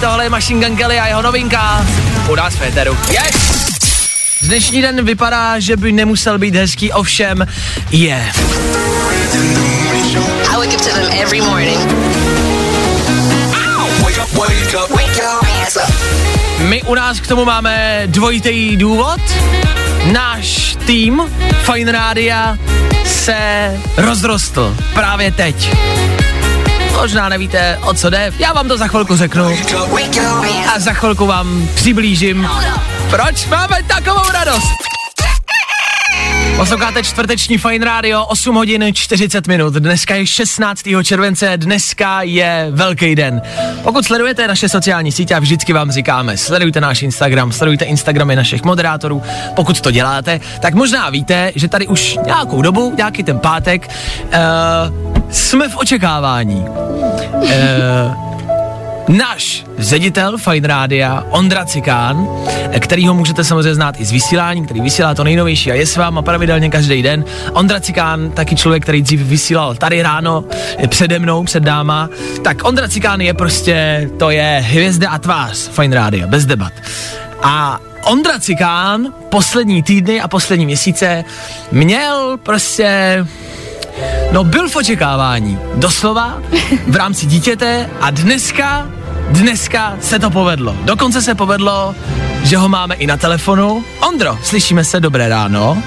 Tohle 0.00 0.24
je 0.24 0.30
Machine 0.30 0.66
Gun 0.66 0.76
Kelly 0.76 1.00
a 1.00 1.06
jeho 1.06 1.22
novinka. 1.22 1.86
U 2.28 2.34
nás 2.34 2.54
v 2.54 2.58
Féteru. 2.58 2.96
Yes! 3.10 3.70
Dnešní 4.42 4.82
den 4.82 5.04
vypadá, 5.04 5.58
že 5.58 5.76
by 5.76 5.92
nemusel 5.92 6.38
být 6.38 6.54
hezký, 6.54 6.92
ovšem 6.92 7.46
je. 7.90 8.32
I 9.34 9.79
wake 10.70 10.78
up 10.78 10.86
to 10.86 10.94
them 10.94 11.10
every 11.12 11.40
morning. 11.40 11.78
Wake 14.90 15.16
your 15.16 15.38
ass 15.66 15.76
up. 15.76 15.90
My 16.68 16.82
u 16.82 16.94
nás 16.94 17.20
k 17.20 17.26
tomu 17.26 17.44
máme 17.44 18.02
dvojitý 18.06 18.76
důvod. 18.76 19.20
Náš 20.12 20.76
tým 20.86 21.22
Fine 21.62 21.92
Rádia 21.92 22.58
se 23.06 23.36
rozrostl 23.96 24.76
právě 24.94 25.32
teď. 25.32 25.76
Možná 26.92 27.28
nevíte, 27.28 27.78
o 27.82 27.94
co 27.94 28.10
jde, 28.10 28.32
já 28.38 28.52
vám 28.52 28.68
to 28.68 28.78
za 28.78 28.88
chvilku 28.88 29.16
řeknu 29.16 29.58
a 30.74 30.78
za 30.78 30.92
chvilku 30.92 31.26
vám 31.26 31.68
přiblížím, 31.74 32.48
proč 33.10 33.46
máme 33.46 33.82
takovou 33.82 34.30
radost. 34.32 34.99
Posloucháte 36.56 37.02
čtvrteční 37.02 37.58
Fine 37.58 37.84
Radio, 37.84 38.24
8 38.24 38.54
hodin 38.54 38.84
40 38.92 39.46
minut. 39.46 39.74
Dneska 39.74 40.14
je 40.14 40.26
16. 40.26 40.82
července, 41.02 41.52
dneska 41.56 42.22
je 42.22 42.66
velký 42.70 43.14
den. 43.14 43.42
Pokud 43.82 44.04
sledujete 44.04 44.48
naše 44.48 44.68
sociální 44.68 45.12
sítě, 45.12 45.40
vždycky 45.40 45.72
vám 45.72 45.90
říkáme, 45.90 46.36
sledujte 46.36 46.80
náš 46.80 47.02
Instagram, 47.02 47.52
sledujte 47.52 47.84
Instagramy 47.84 48.36
našich 48.36 48.62
moderátorů. 48.62 49.22
Pokud 49.56 49.80
to 49.80 49.90
děláte, 49.90 50.40
tak 50.60 50.74
možná 50.74 51.10
víte, 51.10 51.52
že 51.54 51.68
tady 51.68 51.86
už 51.86 52.18
nějakou 52.26 52.62
dobu, 52.62 52.94
nějaký 52.96 53.22
ten 53.22 53.38
pátek, 53.38 53.90
uh, 54.24 54.30
jsme 55.30 55.68
v 55.68 55.76
očekávání. 55.76 56.66
Uh, 57.32 58.29
Náš 59.10 59.64
ředitel 59.78 60.38
Fine 60.38 60.68
Rádia, 60.68 61.24
Ondra 61.30 61.64
Cikán, 61.64 62.28
kterýho 62.80 63.14
můžete 63.14 63.44
samozřejmě 63.44 63.74
znát 63.74 64.00
i 64.00 64.04
z 64.04 64.10
vysílání, 64.10 64.64
který 64.64 64.80
vysílá 64.80 65.14
to 65.14 65.24
nejnovější 65.24 65.70
a 65.70 65.74
je 65.74 65.86
s 65.86 65.96
váma 65.96 66.22
pravidelně 66.22 66.70
každý 66.70 67.02
den. 67.02 67.24
Ondra 67.52 67.80
Cikán, 67.80 68.30
taky 68.30 68.56
člověk, 68.56 68.82
který 68.82 69.02
dřív 69.02 69.20
vysílal 69.20 69.74
tady 69.74 70.02
ráno, 70.02 70.44
přede 70.88 71.18
mnou, 71.18 71.44
před 71.44 71.62
dáma. 71.62 72.08
Tak 72.44 72.64
Ondra 72.64 72.88
Cikán 72.88 73.20
je 73.20 73.34
prostě, 73.34 74.08
to 74.18 74.30
je 74.30 74.64
hvězda 74.66 75.10
a 75.10 75.18
tvář 75.18 75.56
Fine 75.56 75.96
Rádia, 75.96 76.26
bez 76.26 76.46
debat. 76.46 76.72
A 77.42 77.78
Ondra 78.04 78.38
Cikán 78.38 79.06
poslední 79.28 79.82
týdny 79.82 80.20
a 80.20 80.28
poslední 80.28 80.66
měsíce 80.66 81.24
měl 81.72 82.38
prostě 82.42 83.26
No 84.32 84.44
byl 84.44 84.68
v 84.68 84.76
očekávání, 84.76 85.58
doslova, 85.74 86.42
v 86.88 86.96
rámci 86.96 87.26
dítěte 87.26 87.90
a 88.00 88.10
dneska, 88.10 88.88
dneska 89.30 89.96
se 90.00 90.18
to 90.18 90.30
povedlo. 90.30 90.76
Dokonce 90.84 91.22
se 91.22 91.34
povedlo, 91.34 91.94
že 92.44 92.56
ho 92.56 92.68
máme 92.68 92.94
i 92.94 93.06
na 93.06 93.16
telefonu. 93.16 93.84
Ondro, 94.08 94.38
slyšíme 94.42 94.84
se, 94.84 95.00
dobré 95.00 95.28
ráno. 95.28 95.82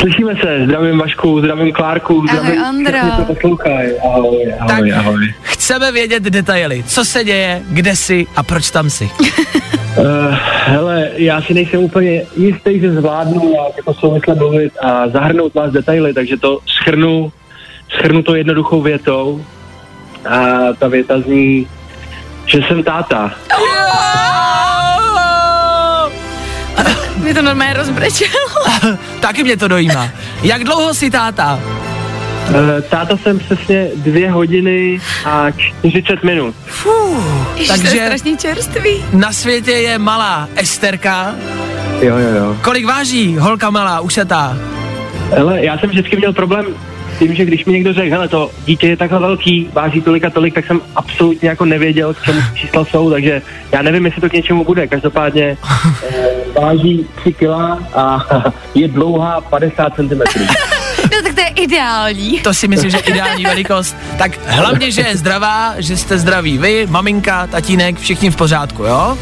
Slyšíme 0.00 0.34
se, 0.42 0.64
zdravím 0.64 0.98
Vašku, 0.98 1.38
zdravím 1.40 1.72
Klárku, 1.72 2.24
zdravím 2.28 2.62
Ondro. 2.62 2.92
všechny, 2.92 3.10
co 3.16 3.34
poslouchají. 3.34 3.90
Ahoj, 4.04 4.52
ahoj, 4.60 4.90
Tak. 4.90 4.98
ahoj. 4.98 5.34
Chceme 5.42 5.92
vědět 5.92 6.22
detaily, 6.22 6.84
co 6.86 7.04
se 7.04 7.24
děje, 7.24 7.62
kde 7.70 7.96
jsi 7.96 8.26
a 8.36 8.42
proč 8.42 8.70
tam 8.70 8.90
jsi. 8.90 9.04
Uh, 9.04 10.04
hele, 10.66 11.08
já 11.14 11.42
si 11.42 11.54
nejsem 11.54 11.80
úplně 11.80 12.22
jistý, 12.36 12.80
že 12.80 12.92
zvládnu 12.92 13.50
nějak 13.50 13.76
jako 13.76 13.94
souvisle 13.94 14.34
mluvit 14.34 14.72
a 14.82 15.08
zahrnout 15.08 15.54
vás 15.54 15.72
detaily, 15.72 16.14
takže 16.14 16.36
to 16.36 16.58
schrnu, 16.66 17.32
schrnu 17.90 18.22
to 18.22 18.34
jednoduchou 18.34 18.82
větou 18.82 19.44
a 20.28 20.38
ta 20.78 20.88
věta 20.88 21.20
zní, 21.20 21.66
že 22.46 22.58
jsem 22.68 22.82
táta. 22.82 23.30
Mě 27.16 27.34
to 27.34 27.42
normálně 27.42 27.74
rozbrečelo. 27.74 28.30
Taky 29.20 29.42
mě 29.42 29.56
to 29.56 29.68
dojímá. 29.68 30.08
Jak 30.42 30.64
dlouho 30.64 30.94
jsi 30.94 31.10
táta? 31.10 31.60
Uh, 32.48 32.80
táta 32.88 33.16
jsem 33.16 33.38
přesně 33.38 33.88
dvě 33.96 34.30
hodiny 34.30 35.00
a 35.24 35.46
40 35.50 36.22
minut. 36.24 36.54
Ježiš, 37.56 37.68
to 37.68 37.72
je 37.74 37.78
Takže 37.82 38.00
strašně 38.06 38.36
čerstvý. 38.36 39.04
na 39.12 39.32
světě 39.32 39.72
je 39.72 39.98
malá 39.98 40.48
Esterka. 40.56 41.34
Jo, 42.00 42.16
jo, 42.18 42.28
jo. 42.36 42.56
Kolik 42.62 42.86
váží 42.86 43.36
holka 43.36 43.70
malá, 43.70 44.00
ušetá? 44.00 44.56
Hele, 45.30 45.64
já 45.64 45.78
jsem 45.78 45.90
vždycky 45.90 46.16
měl 46.16 46.32
problém 46.32 46.66
tím, 47.18 47.34
že 47.34 47.44
když 47.44 47.64
mi 47.64 47.72
někdo 47.72 47.92
řekl, 47.92 48.10
hele, 48.10 48.28
to 48.28 48.50
dítě 48.66 48.88
je 48.88 48.96
takhle 48.96 49.20
velký, 49.20 49.68
váží 49.72 50.00
tolik 50.00 50.24
a 50.24 50.30
tolik, 50.30 50.54
tak 50.54 50.66
jsem 50.66 50.80
absolutně 50.96 51.48
jako 51.48 51.64
nevěděl, 51.64 52.14
k 52.14 52.22
čemu 52.22 52.40
čísla 52.54 52.84
jsou, 52.84 53.10
takže 53.10 53.42
já 53.72 53.82
nevím, 53.82 54.06
jestli 54.06 54.20
to 54.20 54.28
k 54.28 54.32
něčemu 54.32 54.64
bude. 54.64 54.86
Každopádně 54.86 55.56
eh, 56.08 56.60
váží 56.60 57.06
3 57.20 57.32
kila 57.32 57.78
a 57.94 58.26
je 58.74 58.88
dlouhá 58.88 59.40
50 59.40 59.94
cm. 59.94 60.20
No 61.02 61.22
tak 61.22 61.34
to 61.34 61.40
je 61.40 61.48
ideální. 61.48 62.40
To 62.40 62.54
si 62.54 62.68
myslím, 62.68 62.90
že 62.90 62.96
je 62.96 63.02
ideální 63.02 63.44
velikost. 63.44 63.96
Tak 64.18 64.38
hlavně, 64.46 64.90
že 64.90 65.00
je 65.00 65.16
zdravá, 65.16 65.74
že 65.78 65.96
jste 65.96 66.18
zdraví 66.18 66.58
vy, 66.58 66.86
maminka, 66.90 67.46
tatínek, 67.46 67.98
všichni 67.98 68.30
v 68.30 68.36
pořádku, 68.36 68.84
jo? 68.84 69.18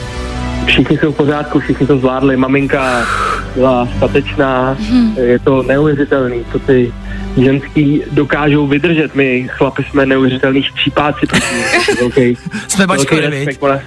Všichni 0.66 0.98
jsou 0.98 1.12
v 1.12 1.16
pořádku, 1.16 1.61
všichni 1.61 1.87
to 1.87 1.98
zvládli, 1.98 2.37
maminka 2.37 3.07
byla 3.54 3.88
statečná, 3.96 4.76
je 5.16 5.38
to 5.38 5.62
neuvěřitelný, 5.62 6.44
co 6.52 6.59
ty 6.59 6.92
ženský 7.36 8.02
dokážou 8.10 8.66
vydržet. 8.66 9.14
My 9.14 9.48
chlapi 9.50 9.84
jsme 9.84 10.06
neuvěřitelní 10.06 10.62
štípáci, 10.62 11.26
protože 11.26 11.94
velký, 12.00 12.36
Jsme 12.68 12.86
velký 12.86 13.02
bačkovi, 13.02 13.20
respekt. 13.20 13.62
Ona, 13.62 13.80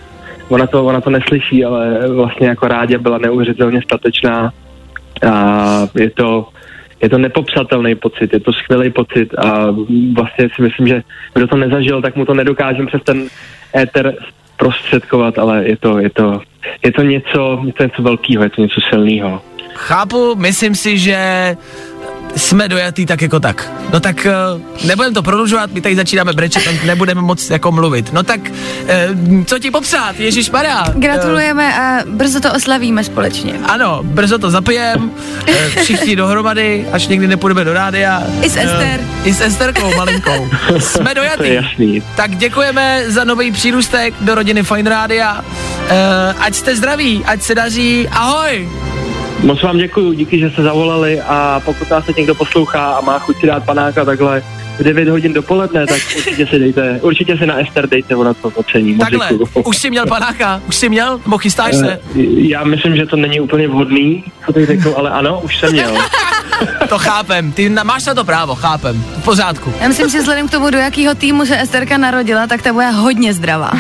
ona, 0.49 0.67
to, 0.67 0.86
ona 0.86 1.01
to 1.01 1.10
neslyší, 1.10 1.65
ale 1.65 2.10
vlastně 2.10 2.47
jako 2.47 2.67
rádě 2.67 2.97
byla 2.97 3.17
neuvěřitelně 3.17 3.81
statečná 3.81 4.53
a 5.31 5.88
je 5.95 6.10
to, 6.10 6.47
je 7.01 7.10
to 7.10 7.17
nepopsatelný 7.17 7.95
pocit, 7.95 8.33
je 8.33 8.39
to 8.39 8.53
skvělý 8.53 8.89
pocit 8.89 9.33
a 9.38 9.67
vlastně 10.15 10.49
si 10.55 10.62
myslím, 10.62 10.88
že 10.88 11.03
kdo 11.33 11.47
to 11.47 11.55
nezažil, 11.55 12.01
tak 12.01 12.15
mu 12.15 12.25
to 12.25 12.33
nedokážem 12.33 12.88
přes 12.88 13.01
ten 13.03 13.27
éter 13.75 14.13
prostředkovat, 14.57 15.39
ale 15.39 15.67
je 15.67 15.77
to, 15.77 15.99
je 15.99 16.10
to, 16.10 16.41
je 16.83 16.91
to 16.91 17.01
něco, 17.01 17.62
je 17.65 17.73
to 17.73 17.83
něco 17.83 18.01
velkého, 18.01 18.43
je 18.43 18.49
to 18.49 18.62
něco 18.62 18.81
silného. 18.89 19.41
Chápu, 19.73 20.36
myslím 20.36 20.75
si, 20.75 20.97
že 20.97 21.17
jsme 22.36 22.68
dojatý 22.68 23.06
tak 23.06 23.22
jako 23.22 23.40
tak. 23.40 23.72
No 23.94 24.00
tak 24.00 24.28
uh, 24.56 24.88
nebudeme 24.88 25.13
to 25.13 25.24
prodlužovat, 25.24 25.72
my 25.72 25.82
tady 25.82 25.96
začínáme 25.96 26.34
brečet, 26.34 26.63
tak 26.63 26.84
nebudeme 26.84 27.22
moc 27.22 27.50
jako 27.50 27.72
mluvit. 27.72 28.13
No 28.13 28.24
tak, 28.24 28.40
uh, 28.50 29.44
co 29.46 29.60
ti 29.60 29.72
popsat, 29.72 30.20
Ježíš 30.20 30.50
Maria? 30.52 30.86
Gratulujeme 30.96 31.74
a 31.80 32.04
brzo 32.06 32.40
to 32.40 32.54
oslavíme 32.54 33.04
společně. 33.04 33.54
ano, 33.63 34.00
brzo 34.04 34.38
to 34.38 34.50
zapijem, 34.52 35.12
eh, 35.48 35.70
všichni 35.84 36.16
dohromady, 36.16 36.86
až 36.92 37.08
někdy 37.08 37.28
nepůjdeme 37.28 37.63
do 37.63 37.74
rádia. 37.74 38.24
I 38.42 38.50
s 38.50 38.58
Ester. 38.58 39.00
Eh, 39.02 39.30
I 39.30 39.34
s 39.34 39.42
Esterkou 39.42 39.96
malinkou. 39.96 40.50
Jsme 40.80 41.13
dojatý. 41.16 41.54
jasný. 41.54 42.04
Tak 42.16 42.36
děkujeme 42.36 43.04
za 43.08 43.24
nový 43.24 43.52
přírůstek 43.52 44.13
do 44.22 44.36
rodiny 44.36 44.63
Fine 44.63 44.90
Rádia. 44.90 45.42
Uh, 45.42 46.44
ať 46.44 46.56
jste 46.56 46.76
zdraví, 46.76 47.24
ať 47.26 47.42
se 47.42 47.56
daří. 47.56 48.08
Ahoj! 48.12 48.70
Moc 49.43 49.63
vám 49.63 49.78
děkuji, 49.78 50.13
díky, 50.13 50.39
že 50.39 50.50
jste 50.50 50.62
zavolali 50.63 51.21
a 51.21 51.62
pokud 51.65 51.89
nás 51.89 52.08
někdo 52.17 52.36
poslouchá 52.36 52.91
a 52.93 53.02
má 53.02 53.19
chuť 53.19 53.39
si 53.39 53.47
dát 53.47 53.65
panáka 53.65 54.06
takhle 54.06 54.43
v 54.80 54.84
9 54.84 55.08
hodin 55.08 55.34
dopoledne, 55.34 55.88
tak 55.88 55.98
určitě 56.18 56.48
si 56.48 56.60
dejte, 56.60 57.00
určitě 57.02 57.38
si 57.38 57.46
na 57.46 57.62
Ester 57.62 57.90
dejte, 57.90 58.16
ona 58.16 58.34
to 58.34 58.48
ocení. 58.56 58.98
Takhle, 58.98 59.30
už 59.66 59.78
jsi 59.78 59.90
měl 59.90 60.06
panáka? 60.06 60.62
Už 60.68 60.76
jsi 60.76 60.90
měl? 60.90 61.20
Nebo 61.26 61.38
chystáš 61.38 61.76
se? 61.76 61.92
Eh, 61.94 62.00
Já 62.50 62.63
myslím, 62.63 62.96
že 62.96 63.06
to 63.06 63.16
není 63.16 63.40
úplně 63.40 63.68
vhodný, 63.68 64.24
co 64.46 64.54
teď 64.54 64.68
řekl, 64.68 64.94
ale 64.98 65.10
ano, 65.10 65.40
už 65.44 65.58
jsem 65.58 65.72
měl. 65.72 65.98
To 66.90 66.98
chápem, 67.00 67.52
ty 67.52 67.70
na, 67.70 67.84
máš 67.84 68.06
na 68.06 68.13
to 68.13 68.24
právo, 68.24 68.56
chápem. 68.56 69.04
V 69.22 69.24
pořádku. 69.24 69.74
Já 69.82 69.88
myslím, 69.88 70.10
že 70.10 70.20
vzhledem 70.20 70.48
k 70.48 70.52
tomu, 70.52 70.70
do 70.70 70.78
jakého 70.78 71.16
týmu 71.16 71.46
se 71.46 71.62
Esterka 71.62 71.98
narodila, 71.98 72.48
tak 72.48 72.62
ta 72.62 72.74
bude 72.74 72.90
hodně 72.90 73.34
zdravá. 73.34 73.72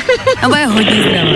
Ta 0.41 0.47
bude 0.47 0.65
hodně 0.65 1.03
zdravá. 1.03 1.31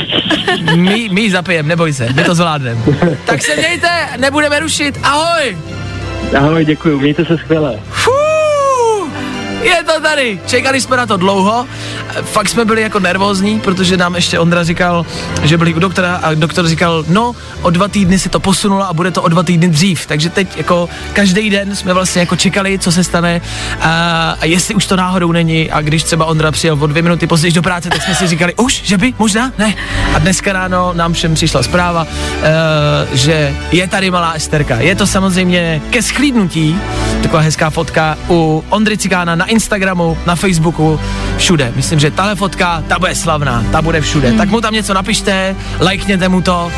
My, 0.75 1.09
my 1.11 1.21
ji 1.21 1.31
zapijem, 1.31 1.67
neboj 1.67 1.93
se, 1.93 2.09
my 2.15 2.23
to 2.23 2.35
zvládneme. 2.35 2.81
Tak 3.25 3.41
se 3.43 3.55
mějte, 3.55 3.87
nebudeme 4.17 4.59
rušit, 4.59 4.99
ahoj! 5.03 5.57
Ahoj, 6.37 6.65
děkuji, 6.65 6.99
mějte 6.99 7.25
se 7.25 7.37
skvěle. 7.37 7.79
Fuu, 7.89 8.13
je 9.63 9.83
to 9.83 10.01
tady. 10.01 10.39
Čekali 10.45 10.81
jsme 10.81 10.97
na 10.97 11.05
to 11.05 11.17
dlouho. 11.17 11.67
Fakt 12.21 12.49
jsme 12.49 12.65
byli 12.65 12.81
jako 12.81 12.99
nervózní, 12.99 13.59
protože 13.59 13.97
nám 13.97 14.15
ještě 14.15 14.39
Ondra 14.39 14.63
říkal, 14.63 15.05
že 15.43 15.57
byli 15.57 15.73
u 15.73 15.79
doktora 15.79 16.15
a 16.15 16.33
doktor 16.33 16.67
říkal, 16.67 17.05
no, 17.07 17.35
o 17.61 17.69
dva 17.69 17.87
týdny 17.87 18.19
se 18.19 18.29
to 18.29 18.39
posunulo 18.39 18.87
a 18.87 18.93
bude 18.93 19.11
to 19.11 19.21
o 19.21 19.27
dva 19.27 19.43
týdny 19.43 19.67
dřív. 19.67 20.05
Takže 20.05 20.29
teď 20.29 20.57
jako 20.57 20.89
každý 21.13 21.49
den 21.49 21.75
jsme 21.75 21.93
vlastně 21.93 22.19
jako 22.19 22.35
čekali, 22.35 22.79
co 22.79 22.91
se 22.91 23.03
stane 23.03 23.41
a, 23.81 24.35
a 24.39 24.45
jestli 24.45 24.75
už 24.75 24.85
to 24.85 24.95
náhodou 24.95 25.31
není. 25.31 25.71
A 25.71 25.81
když 25.81 26.03
třeba 26.03 26.25
Ondra 26.25 26.51
přijel 26.51 26.77
o 26.79 26.87
dvě 26.87 27.01
minuty 27.03 27.27
později 27.27 27.51
do 27.51 27.61
práce, 27.61 27.89
tak 27.89 28.01
jsme 28.01 28.15
si 28.15 28.27
říkali, 28.27 28.53
už, 28.55 28.81
že 28.83 28.97
by, 28.97 29.13
možná, 29.19 29.51
ne. 29.57 29.75
A 30.13 30.19
dneska 30.19 30.53
ráno 30.53 30.93
nám 30.93 31.13
všem 31.13 31.33
přišla 31.33 31.63
zpráva, 31.63 32.03
uh, 32.03 32.47
že 33.13 33.55
je 33.71 33.87
tady 33.87 34.11
malá 34.11 34.31
Esterka. 34.31 34.79
Je 34.79 34.95
to 34.95 35.07
samozřejmě 35.07 35.81
ke 35.89 36.01
schlídnutí, 36.01 36.77
taková 37.21 37.41
hezká 37.41 37.69
fotka 37.69 38.17
u 38.29 38.63
Ondry 38.69 38.97
Cikána 38.97 39.35
na 39.35 39.45
Instagramu, 39.45 40.17
na 40.25 40.35
Facebooku, 40.35 40.99
všude. 41.41 41.73
Myslím, 41.75 41.99
že 41.99 42.11
tahle 42.11 42.35
fotka, 42.35 42.83
ta 42.87 42.99
bude 42.99 43.15
slavná, 43.15 43.65
ta 43.71 43.81
bude 43.81 44.01
všude. 44.01 44.27
Hmm. 44.29 44.37
Tak 44.37 44.49
mu 44.49 44.61
tam 44.61 44.73
něco 44.73 44.93
napište, 44.93 45.55
lajkněte 45.79 46.29
mu 46.29 46.41
to. 46.41 46.71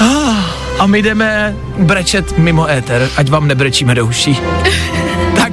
Ah, 0.00 0.36
A 0.78 0.86
my 0.86 1.02
jdeme 1.02 1.54
brečet 1.78 2.38
mimo 2.38 2.66
éter, 2.70 3.10
ať 3.16 3.28
vám 3.28 3.48
nebrečíme 3.48 3.94
do 3.94 4.06
uší. 4.06 4.38
tak 5.36 5.52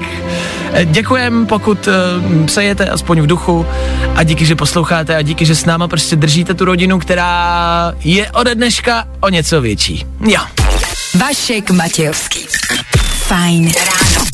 eh, 0.74 0.86
děkujem, 0.86 1.46
pokud 1.46 1.88
uh, 1.88 2.46
přejete 2.46 2.90
aspoň 2.90 3.22
v 3.22 3.28
duchu 3.28 3.66
a 4.16 4.24
díky, 4.24 4.46
že 4.46 4.56
posloucháte 4.56 5.16
a 5.16 5.22
díky, 5.22 5.46
že 5.46 5.56
s 5.56 5.66
náma 5.66 5.88
prostě 5.88 6.16
držíte 6.16 6.54
tu 6.54 6.66
rodinu, 6.66 7.00
která 7.00 7.94
je 8.00 8.32
ode 8.32 8.56
dneška 8.56 9.08
o 9.20 9.30
něco 9.30 9.62
větší. 9.62 10.06
Jo. 10.28 10.42
Vašek 11.20 11.72
Matějovský. 11.72 12.40
Fajn 13.28 13.72
ráno. 13.76 14.26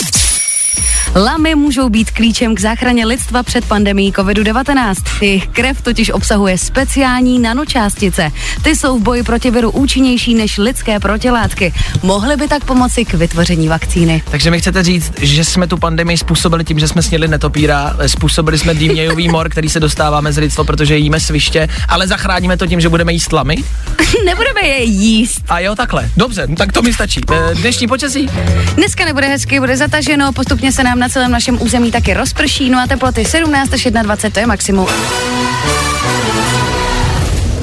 Lamy 1.16 1.56
můžou 1.56 1.90
být 1.90 2.12
klíčem 2.12 2.56
k 2.56 2.60
záchraně 2.60 3.06
lidstva 3.06 3.44
před 3.44 3.66
pandemí 3.66 4.14
COVID-19. 4.14 4.96
Jejich 5.22 5.48
krev 5.48 5.82
totiž 5.82 6.10
obsahuje 6.10 6.58
speciální 6.58 7.40
nanočástice. 7.40 8.32
Ty 8.62 8.76
jsou 8.76 9.00
v 9.00 9.02
boji 9.02 9.24
proti 9.24 9.52
viru 9.52 9.72
účinnější 9.72 10.34
než 10.36 10.58
lidské 10.58 11.00
protilátky. 11.00 11.74
Mohly 12.04 12.38
by 12.38 12.48
tak 12.48 12.66
pomoci 12.66 13.06
k 13.06 13.14
vytvoření 13.14 13.68
vakcíny. 13.68 14.24
Takže 14.32 14.52
mi 14.52 14.60
chcete 14.60 14.84
říct, 14.84 15.14
že 15.22 15.46
jsme 15.46 15.68
tu 15.68 15.78
pandemii 15.78 16.18
způsobili 16.18 16.64
tím, 16.64 16.80
že 16.80 16.88
jsme 16.88 17.02
sněli 17.02 17.28
netopíra, 17.28 17.96
způsobili 18.08 18.58
jsme 18.58 18.74
dýmějový 18.74 19.30
mor, 19.30 19.50
který 19.50 19.70
se 19.70 19.80
dostává 19.80 20.22
mezi 20.22 20.42
lidstvo, 20.42 20.64
protože 20.64 20.98
jíme 20.98 21.20
sviště, 21.20 21.70
ale 21.88 22.08
zachráníme 22.08 22.58
to 22.58 22.68
tím, 22.68 22.82
že 22.82 22.90
budeme 22.90 23.14
jíst 23.14 23.34
lamy? 23.34 23.56
Nebudeme 24.26 24.62
je 24.62 24.84
jíst. 24.84 25.42
A 25.50 25.60
jo, 25.60 25.76
takhle. 25.76 26.10
Dobře, 26.18 26.48
tak 26.58 26.72
to 26.72 26.82
mi 26.82 26.94
stačí. 26.94 27.22
Eh, 27.32 27.56
Dnešní 27.56 27.88
počasí? 27.88 28.30
Dneska 28.76 29.06
nebude 29.06 29.28
hezky, 29.28 29.60
bude 29.60 29.78
zataženo, 29.78 30.34
postupně 30.34 30.72
se 30.72 30.84
nám 30.84 31.01
na 31.02 31.10
celém 31.10 31.32
našem 31.32 31.62
území 31.62 31.92
taky 31.92 32.14
rozprší, 32.14 32.70
no 32.70 32.80
a 32.80 32.88
teploty 32.88 33.26
17 33.26 33.74
až 33.74 33.84
21, 33.84 34.32
to 34.32 34.40
je 34.40 34.48
maximum. 34.48 34.88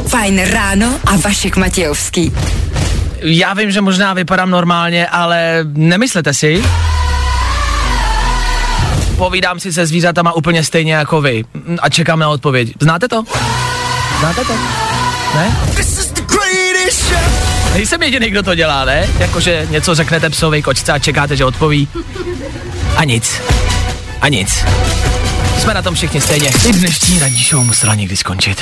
Fajn 0.07 0.41
ráno 0.45 0.95
a 1.07 1.17
Vašek 1.17 1.57
Matějovský. 1.57 2.33
Já 3.23 3.55
vím, 3.55 3.71
že 3.71 3.81
možná 3.81 4.15
vypadám 4.15 4.51
normálně, 4.51 5.07
ale 5.07 5.61
nemyslete 5.73 6.35
si? 6.35 6.63
Povídám 9.17 9.61
si 9.61 9.73
se 9.73 9.87
zvířatama 9.87 10.33
úplně 10.33 10.65
stejně 10.65 10.95
jako 10.95 11.21
vy 11.21 11.45
a 11.83 11.89
čekám 11.89 12.19
na 12.19 12.29
odpověď. 12.29 12.73
Znáte 12.81 13.09
to? 13.09 13.25
Znáte 14.21 14.45
to? 14.45 14.53
Ne? 15.35 15.57
Nejsem 17.75 18.03
jediný, 18.03 18.31
kdo 18.31 18.43
to 18.43 18.55
dělá, 18.55 18.85
ne? 18.85 19.09
Jakože 19.19 19.67
něco 19.71 19.95
řeknete 19.95 20.31
psovi, 20.31 20.63
kočce 20.63 20.93
a 20.93 20.99
čekáte, 20.99 21.37
že 21.37 21.45
odpoví. 21.45 21.89
A 22.99 23.05
nic. 23.05 23.41
A 24.21 24.29
nic. 24.29 24.65
Jsme 25.59 25.75
na 25.75 25.83
tom 25.83 25.95
všichni 25.95 26.21
stejně. 26.21 26.51
I 26.69 26.73
dnešní 26.73 27.19
ranní 27.19 27.45
show 27.51 27.65
musela 27.65 27.95
někdy 27.95 28.17
skončit. 28.17 28.61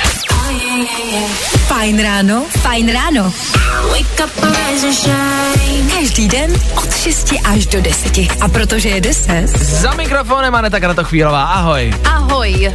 Fajn 1.67 2.03
ráno, 2.03 2.45
fajn 2.61 2.93
ráno. 2.93 3.33
Wake 3.89 4.25
up 4.25 4.43
and 4.43 4.55
rise 4.55 4.87
and 4.87 4.93
shine. 4.95 5.91
Každý 5.99 6.27
den 6.27 6.53
od 6.75 6.95
6 6.95 7.33
až 7.43 7.65
do 7.65 7.81
10. 7.81 8.17
A 8.41 8.47
protože 8.47 8.89
je 8.89 9.01
10, 9.01 9.47
Za 9.57 9.93
mikrofonem 9.93 10.55
Aneta 10.55 10.79
Kratochvílová, 10.79 11.43
ahoj. 11.43 11.93
Ahoj, 12.03 12.71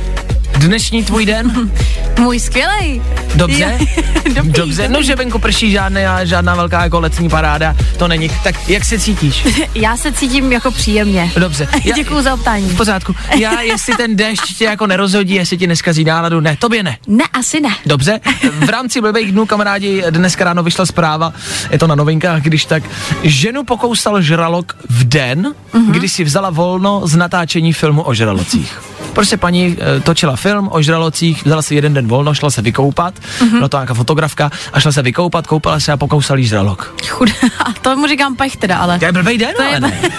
Dnešní 0.57 1.05
tvůj 1.05 1.27
den? 1.27 1.71
můj 2.19 2.41
skvělej. 2.41 3.03
Dobře? 3.35 3.79
Dobrý, 4.35 4.53
Dobře, 4.53 4.89
no 4.89 5.03
že 5.03 5.17
venku 5.17 5.39
prší 5.39 5.71
žádná, 5.71 6.25
žádná 6.25 6.55
velká 6.55 6.85
jako 6.85 7.01
letní 7.01 7.29
paráda, 7.29 7.77
to 7.97 8.09
není. 8.09 8.31
Tak 8.45 8.69
jak 8.69 8.85
se 8.85 8.99
cítíš? 8.99 9.47
Já 9.75 9.97
se 9.97 10.13
cítím 10.13 10.53
jako 10.53 10.71
příjemně. 10.71 11.31
Dobře. 11.37 11.69
Já, 11.85 11.95
Děkuji 11.95 12.23
za 12.23 12.35
optání. 12.35 12.69
v 12.69 12.77
pořádku. 12.77 13.15
Já, 13.39 13.61
jestli 13.61 13.97
ten 13.97 14.17
déšť 14.17 14.59
tě 14.59 14.65
jako 14.65 14.87
nerozhodí, 14.87 15.35
jestli 15.35 15.59
ti 15.59 15.67
neskazí 15.67 16.05
náladu, 16.05 16.41
ne, 16.41 16.57
tobě 16.57 16.83
ne. 16.83 16.97
Ne, 17.07 17.25
asi 17.33 17.61
ne. 17.61 17.71
Dobře, 17.87 18.21
v 18.65 18.69
rámci 18.69 19.01
blbých 19.01 19.33
dnů, 19.33 19.47
kamarádi, 19.47 20.05
dneska 20.11 20.45
ráno 20.45 20.63
vyšla 20.63 20.87
zpráva, 20.87 21.33
je 21.71 21.79
to 21.79 21.87
na 21.87 21.95
novinkách, 21.95 22.43
když 22.43 22.65
tak, 22.65 22.83
ženu 23.23 23.65
pokousal 23.65 24.23
žralok 24.23 24.77
v 24.89 25.05
den, 25.05 25.55
mm-hmm. 25.75 25.91
kdy 25.91 26.09
si 26.09 26.25
vzala 26.25 26.51
volno 26.51 27.01
z 27.05 27.17
natáčení 27.17 27.73
filmu 27.73 28.03
o 28.03 28.15
žralocích. 28.15 28.79
Prostě 29.15 29.37
paní 29.37 29.77
e, 29.97 30.01
točila 30.01 30.37
film 30.37 30.69
o 30.73 30.83
žralocích, 30.83 31.45
vzala 31.45 31.63
si 31.63 31.75
jeden 31.75 31.95
den 31.95 32.09
volno, 32.09 32.35
šla 32.35 32.51
se 32.51 32.63
vykoupat, 32.63 33.15
Mhm. 33.41 33.49
mm-hmm. 33.49 33.57
byla 33.57 33.69
to 33.69 33.77
nějaká 33.77 33.95
fotografka, 33.95 34.51
a 34.73 34.81
šla 34.81 34.93
se 34.93 35.03
vykoupat, 35.03 35.47
koupala 35.47 35.81
se 35.81 35.93
a 35.93 35.97
pokousal 35.97 36.39
jí 36.39 36.45
žralok. 36.47 36.95
Chudá, 37.09 37.33
to 37.83 37.97
mu 37.97 38.07
říkám 38.07 38.37
pech 38.37 38.57
teda, 38.57 38.77
ale. 38.79 38.99
To 38.99 39.05
je 39.05 39.13
blbej 39.13 39.39
den, 39.39 39.53
To 39.57 39.63
je- 39.63 39.69
ale 39.69 39.81
ne. 39.81 40.01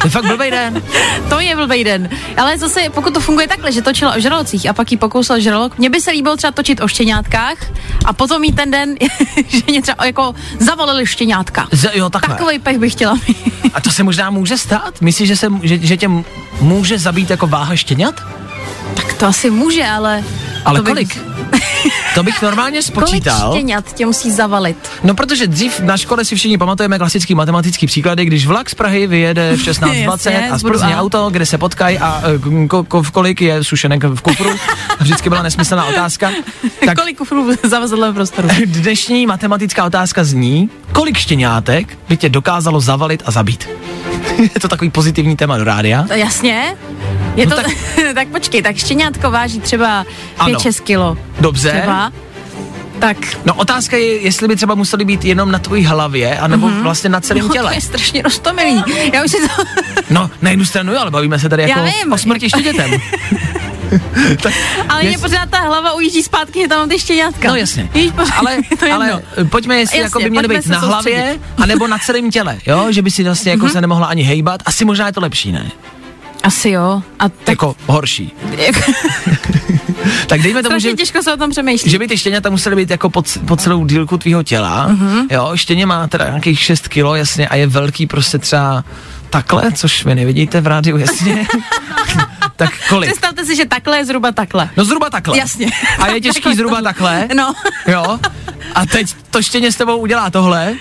To 0.00 0.06
je 0.06 0.10
fakt 0.10 0.24
blbej 0.26 0.50
den. 0.50 0.82
To 1.28 1.40
je 1.40 1.56
blbý 1.56 1.84
den. 1.84 2.08
Ale 2.36 2.58
zase, 2.58 2.80
pokud 2.94 3.14
to 3.14 3.20
funguje 3.20 3.48
takhle, 3.48 3.72
že 3.72 3.82
točila 3.82 4.14
o 4.16 4.20
žralocích 4.20 4.68
a 4.68 4.72
pak 4.72 4.92
jí 4.92 4.98
pokousal 4.98 5.40
žralok, 5.40 5.78
mně 5.78 5.90
by 5.90 6.00
se 6.00 6.10
líbilo 6.10 6.36
třeba 6.36 6.50
točit 6.52 6.80
o 6.80 6.88
štěňátkách 6.88 7.56
a 8.04 8.12
potom 8.12 8.40
mít 8.40 8.56
ten 8.56 8.70
den, 8.70 8.94
že 9.48 9.60
mě 9.66 9.82
třeba 9.82 10.04
jako 10.06 10.34
zavolili 10.58 11.06
štěňátka. 11.06 11.66
Z, 11.72 11.90
jo, 11.94 12.10
takhle. 12.10 12.34
Takový 12.34 12.58
pech 12.58 12.78
bych 12.78 12.92
chtěla 12.92 13.14
mít. 13.28 13.36
A 13.74 13.80
to 13.80 13.90
se 13.90 14.02
možná 14.02 14.30
může 14.30 14.58
stát? 14.58 15.00
Myslíš, 15.00 15.28
že, 15.28 15.36
se, 15.36 15.48
že, 15.62 15.78
že 15.78 15.96
tě 15.96 16.06
m- 16.06 16.24
může 16.60 16.98
zabít 16.98 17.30
jako 17.30 17.46
váha 17.46 17.76
štěňat? 17.76 18.20
tak 18.94 19.12
to 19.12 19.26
asi 19.26 19.50
může, 19.50 19.86
ale... 19.86 20.24
Ale 20.64 20.78
to 20.78 20.82
bych- 20.82 20.92
kolik? 20.92 21.39
To 22.14 22.22
bych 22.22 22.42
normálně 22.42 22.82
spočítal. 22.82 23.40
Kolik 23.40 23.58
štěňat 23.60 23.92
tě 23.92 24.06
musí 24.06 24.30
zavalit? 24.30 24.76
No 25.04 25.14
protože 25.14 25.46
dřív 25.46 25.80
na 25.80 25.96
škole 25.96 26.24
si 26.24 26.36
všichni 26.36 26.58
pamatujeme 26.58 26.98
klasický 26.98 27.34
matematický 27.34 27.86
příklady, 27.86 28.24
když 28.24 28.46
vlak 28.46 28.70
z 28.70 28.74
Prahy 28.74 29.06
vyjede 29.06 29.56
v 29.56 29.60
16.20 29.66 30.10
Jasně, 30.30 30.50
a 30.50 30.58
z 30.58 30.62
Plzně 30.62 30.96
auto, 30.96 31.30
kde 31.30 31.46
se 31.46 31.58
potkají 31.58 31.98
a 31.98 32.22
e, 32.64 32.68
ko, 32.68 32.84
ko, 32.84 33.02
v 33.02 33.10
kolik 33.10 33.40
je 33.42 33.64
sušenek 33.64 34.04
v 34.04 34.20
kufru. 34.20 34.50
Vždycky 35.00 35.28
byla 35.28 35.42
nesmyslná 35.42 35.84
otázka. 35.84 36.30
Tak 36.86 36.98
Kolik 36.98 37.18
kufrů 37.18 37.50
zavazadlového 37.62 38.14
prostoru? 38.14 38.48
dnešní 38.66 39.26
matematická 39.26 39.84
otázka 39.84 40.24
zní, 40.24 40.70
kolik 40.92 41.16
štěňátek 41.18 41.98
by 42.08 42.16
tě 42.16 42.28
dokázalo 42.28 42.80
zavalit 42.80 43.22
a 43.26 43.30
zabít? 43.30 43.68
je 44.54 44.60
to 44.60 44.68
takový 44.68 44.90
pozitivní 44.90 45.36
téma 45.36 45.58
do 45.58 45.64
rádia. 45.64 46.02
To 46.08 46.12
jasně. 46.14 46.76
Je 47.36 47.46
No 47.46 47.56
to, 47.56 47.62
tak- 47.62 47.72
tak... 48.14 48.28
počkej, 48.28 48.62
tak 48.62 48.76
štěňátko 48.76 49.30
váží 49.30 49.60
třeba 49.60 50.04
Ano. 50.38 50.58
5-6 50.58 50.82
kilo. 50.82 51.16
Dobře. 51.50 51.70
Třeba. 51.70 52.12
Tak 52.98 53.16
No 53.44 53.54
otázka 53.54 53.96
je, 53.96 54.20
jestli 54.20 54.48
by 54.48 54.56
třeba 54.56 54.74
museli 54.74 55.04
být 55.04 55.24
jenom 55.24 55.52
na 55.52 55.58
tvojí 55.58 55.84
hlavě, 55.84 56.38
anebo 56.38 56.66
mm-hmm. 56.66 56.82
vlastně 56.82 57.10
na 57.10 57.20
celém 57.20 57.42
no, 57.42 57.48
to 57.48 57.54
těle. 57.54 57.74
je 57.74 57.80
strašně 57.80 58.22
roztomilý. 58.22 58.84
Já 59.12 59.24
už 59.24 59.30
si 59.30 59.36
to... 59.48 59.62
No, 60.10 60.30
na 60.42 60.50
jednu 60.50 60.64
stranu 60.64 60.92
jo, 60.92 61.00
ale 61.00 61.10
bavíme 61.10 61.38
se 61.38 61.48
tady 61.48 61.62
Já 61.62 61.68
jako 61.68 61.82
vím. 61.82 62.12
o 62.12 62.18
smrti 62.18 62.48
štědětem. 62.48 62.90
tak, 64.42 64.52
Ale 64.88 65.00
mě 65.02 65.10
jest- 65.10 65.20
pořád 65.22 65.50
ta 65.50 65.58
hlava 65.58 65.92
ujíždí 65.92 66.22
zpátky, 66.22 66.60
že 66.62 66.68
tam 66.68 66.78
mám 66.78 66.88
ty 66.88 66.98
štěňátka. 66.98 67.48
No 67.48 67.56
jasně. 67.56 67.88
Víš, 67.94 68.12
pořád, 68.16 68.34
Ale, 68.38 68.56
to 68.80 68.92
ale 68.92 69.06
jedno. 69.06 69.50
pojďme, 69.50 69.76
jestli 69.78 69.98
Jasně, 69.98 70.04
jako 70.04 70.18
by 70.20 70.30
měly 70.30 70.48
být 70.48 70.66
na 70.66 70.78
hlavě, 70.78 71.38
anebo 71.56 71.86
na 71.86 71.98
celém 71.98 72.30
těle, 72.30 72.58
jo? 72.66 72.86
Že 72.92 73.02
by 73.02 73.10
si 73.10 73.24
vlastně 73.24 73.50
jako 73.50 73.68
se 73.68 73.80
nemohla 73.80 74.06
ani 74.06 74.22
hejbat. 74.22 74.60
Asi 74.66 74.84
možná 74.84 75.06
je 75.06 75.12
to 75.12 75.20
lepší, 75.20 75.52
ne? 75.52 75.70
Asi 76.42 76.70
jo. 76.70 77.02
A 77.18 77.28
tak 77.28 77.48
Jako 77.48 77.76
horší. 77.86 78.32
Tak 80.26 80.42
dejme 80.42 80.62
tomu, 80.62 80.74
že, 80.74 80.80
strašně 80.80 80.96
těžko 80.96 81.22
se 81.22 81.32
o 81.32 81.36
tom 81.36 81.50
přemýšlí. 81.50 81.90
že 81.90 81.98
by 81.98 82.08
ty 82.08 82.18
štěňata 82.18 82.50
musely 82.50 82.76
být 82.76 82.90
jako 82.90 83.10
po, 83.10 83.22
po 83.46 83.56
celou 83.56 83.86
dílku 83.86 84.18
tvýho 84.18 84.42
těla. 84.42 84.86
Mhm. 84.88 85.26
Jo, 85.30 85.50
štěně 85.54 85.86
má 85.86 86.08
teda 86.08 86.24
nějakých 86.28 86.60
6 86.60 86.88
kilo, 86.88 87.14
jasně, 87.14 87.48
a 87.48 87.56
je 87.56 87.66
velký 87.66 88.06
prostě 88.06 88.38
třeba 88.38 88.84
takhle, 89.30 89.72
což 89.72 90.04
vy 90.04 90.14
nevidíte 90.14 90.60
v 90.60 90.66
rádiu, 90.66 90.96
jasně. 90.96 91.46
tak 92.56 92.70
kolik? 92.88 93.10
Představte 93.10 93.44
si, 93.44 93.56
že 93.56 93.64
takhle 93.66 93.96
je 93.96 94.04
zhruba 94.04 94.32
takhle. 94.32 94.70
No 94.76 94.84
zhruba 94.84 95.10
takhle. 95.10 95.38
Jasně. 95.38 95.66
A 95.98 96.06
je 96.06 96.20
těžký 96.20 96.54
zhruba 96.56 96.82
takhle. 96.82 97.28
No, 97.36 97.54
Jo. 97.86 98.18
A 98.74 98.86
teď 98.86 99.14
to 99.30 99.42
štěně 99.42 99.72
s 99.72 99.76
tebou 99.76 99.96
udělá 99.96 100.30
tohle. 100.30 100.74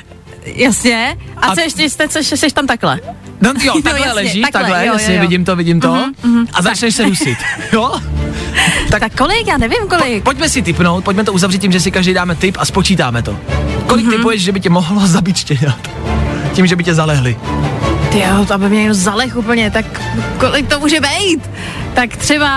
Jasně. 0.56 1.18
A, 1.38 1.48
A- 1.48 1.56
co 1.56 1.62
ještě 1.62 1.90
jste, 1.90 2.08
co, 2.08 2.20
jsi 2.20 2.52
tam 2.54 2.68
takhle? 2.68 3.00
No 3.42 3.54
jo, 3.64 3.74
takhle 3.84 4.00
jasně, 4.08 4.14
leží, 4.14 4.42
takhle, 4.42 4.62
takhle, 4.62 4.86
jo, 4.88 4.94
jasně, 4.94 5.14
jo, 5.14 5.22
jo. 5.22 5.22
vidím 5.22 5.46
to, 5.46 5.56
vidím 5.56 5.80
to. 5.82 6.06
A 6.54 6.62
začneš 6.62 6.96
se 6.96 7.04
dusit. 7.06 7.38
Jo? 7.74 7.92
Tak, 8.92 9.00
tak 9.00 9.16
kolik? 9.18 9.48
Já 9.48 9.58
nevím 9.58 9.88
kolik. 9.90 10.24
Pojďme 10.24 10.50
si 10.50 10.62
typnout, 10.62 11.04
pojďme 11.04 11.24
to 11.24 11.34
uzavřít 11.34 11.62
tím, 11.62 11.72
že 11.72 11.80
si 11.80 11.92
každý 11.92 12.14
dáme 12.14 12.36
tip 12.36 12.58
a 12.60 12.66
spočítáme 12.66 13.22
to. 13.24 13.38
Kolik 13.88 14.06
Mhm. 14.06 14.16
typuješ, 14.16 14.42
že 14.44 14.52
by 14.52 14.60
tě 14.60 14.70
mohlo 14.70 15.02
zabít 15.08 15.38
štěňat? 15.38 15.90
Tím, 16.54 16.68
že 16.68 16.76
by 16.76 16.84
tě 16.84 16.94
zalehli. 16.94 17.38
Ty 18.12 18.20
jo, 18.20 18.46
to 18.48 18.54
aby 18.54 18.70
mě 18.70 18.80
někdo 18.80 18.94
zalech 18.94 19.36
úplně, 19.36 19.72
tak 19.72 19.86
kolik 20.38 20.68
to 20.68 20.80
může 20.80 21.00
být? 21.00 21.50
Tak 21.94 22.18
třeba 22.18 22.50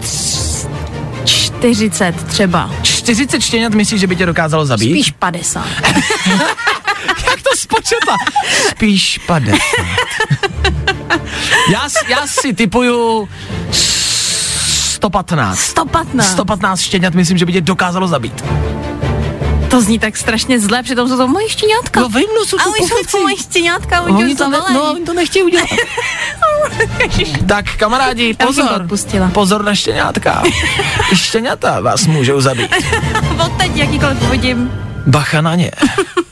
tř- 0.00 0.68
40 1.24 2.24
třeba. 2.24 2.70
40 2.82 3.40
štěňat 3.40 3.74
myslíš, 3.74 4.00
že 4.00 4.06
by 4.06 4.16
tě 4.16 4.26
dokázalo 4.26 4.66
zabít? 4.66 4.90
Spíš 4.90 5.10
50. 5.10 5.66
Jak 7.30 7.42
to 7.42 7.56
spočetla? 7.56 8.16
Spíš 8.70 9.18
50. 9.26 9.58
já, 11.72 11.88
já 12.08 12.26
si 12.26 12.52
typuju 12.52 13.28
115. 13.72 15.58
115. 15.58 16.32
115 16.32 16.80
štěňat 16.80 17.14
myslím, 17.14 17.38
že 17.38 17.46
by 17.46 17.52
tě 17.52 17.60
dokázalo 17.60 18.08
zabít. 18.08 18.44
To 19.70 19.80
zní 19.80 19.98
tak 19.98 20.16
strašně 20.16 20.60
zle, 20.60 20.82
přitom 20.82 21.08
jsou 21.08 21.16
to 21.16 21.28
moje 21.28 21.48
štěňátka. 21.48 22.00
No 22.00 22.08
vím, 22.08 22.26
no 22.36 22.44
jsou 22.44 22.56
to 22.56 22.70
oni 22.70 22.88
jsou 22.88 22.96
to 23.10 23.18
moje 23.22 23.36
štěňátka, 23.36 24.00
oni, 24.00 24.16
Oni 24.24 24.34
tě 24.34 24.44
to, 24.44 24.50
ne, 24.50 24.58
no, 24.72 24.92
oni 24.92 25.04
to 25.04 25.14
nechtějí 25.14 25.42
udělat. 25.42 25.68
tak 27.48 27.76
kamarádi, 27.76 28.34
pozor. 28.34 28.88
Pozor 29.32 29.64
na 29.64 29.74
štěňátka. 29.74 30.42
Štěňata 31.14 31.80
vás 31.80 32.06
můžou 32.06 32.40
zabít. 32.40 32.74
Od 33.44 33.52
teď 33.58 33.76
jakýkoliv 33.76 34.22
uvidím. 34.22 34.70
Bacha 35.06 35.40
na 35.40 35.54
ně. 35.54 35.70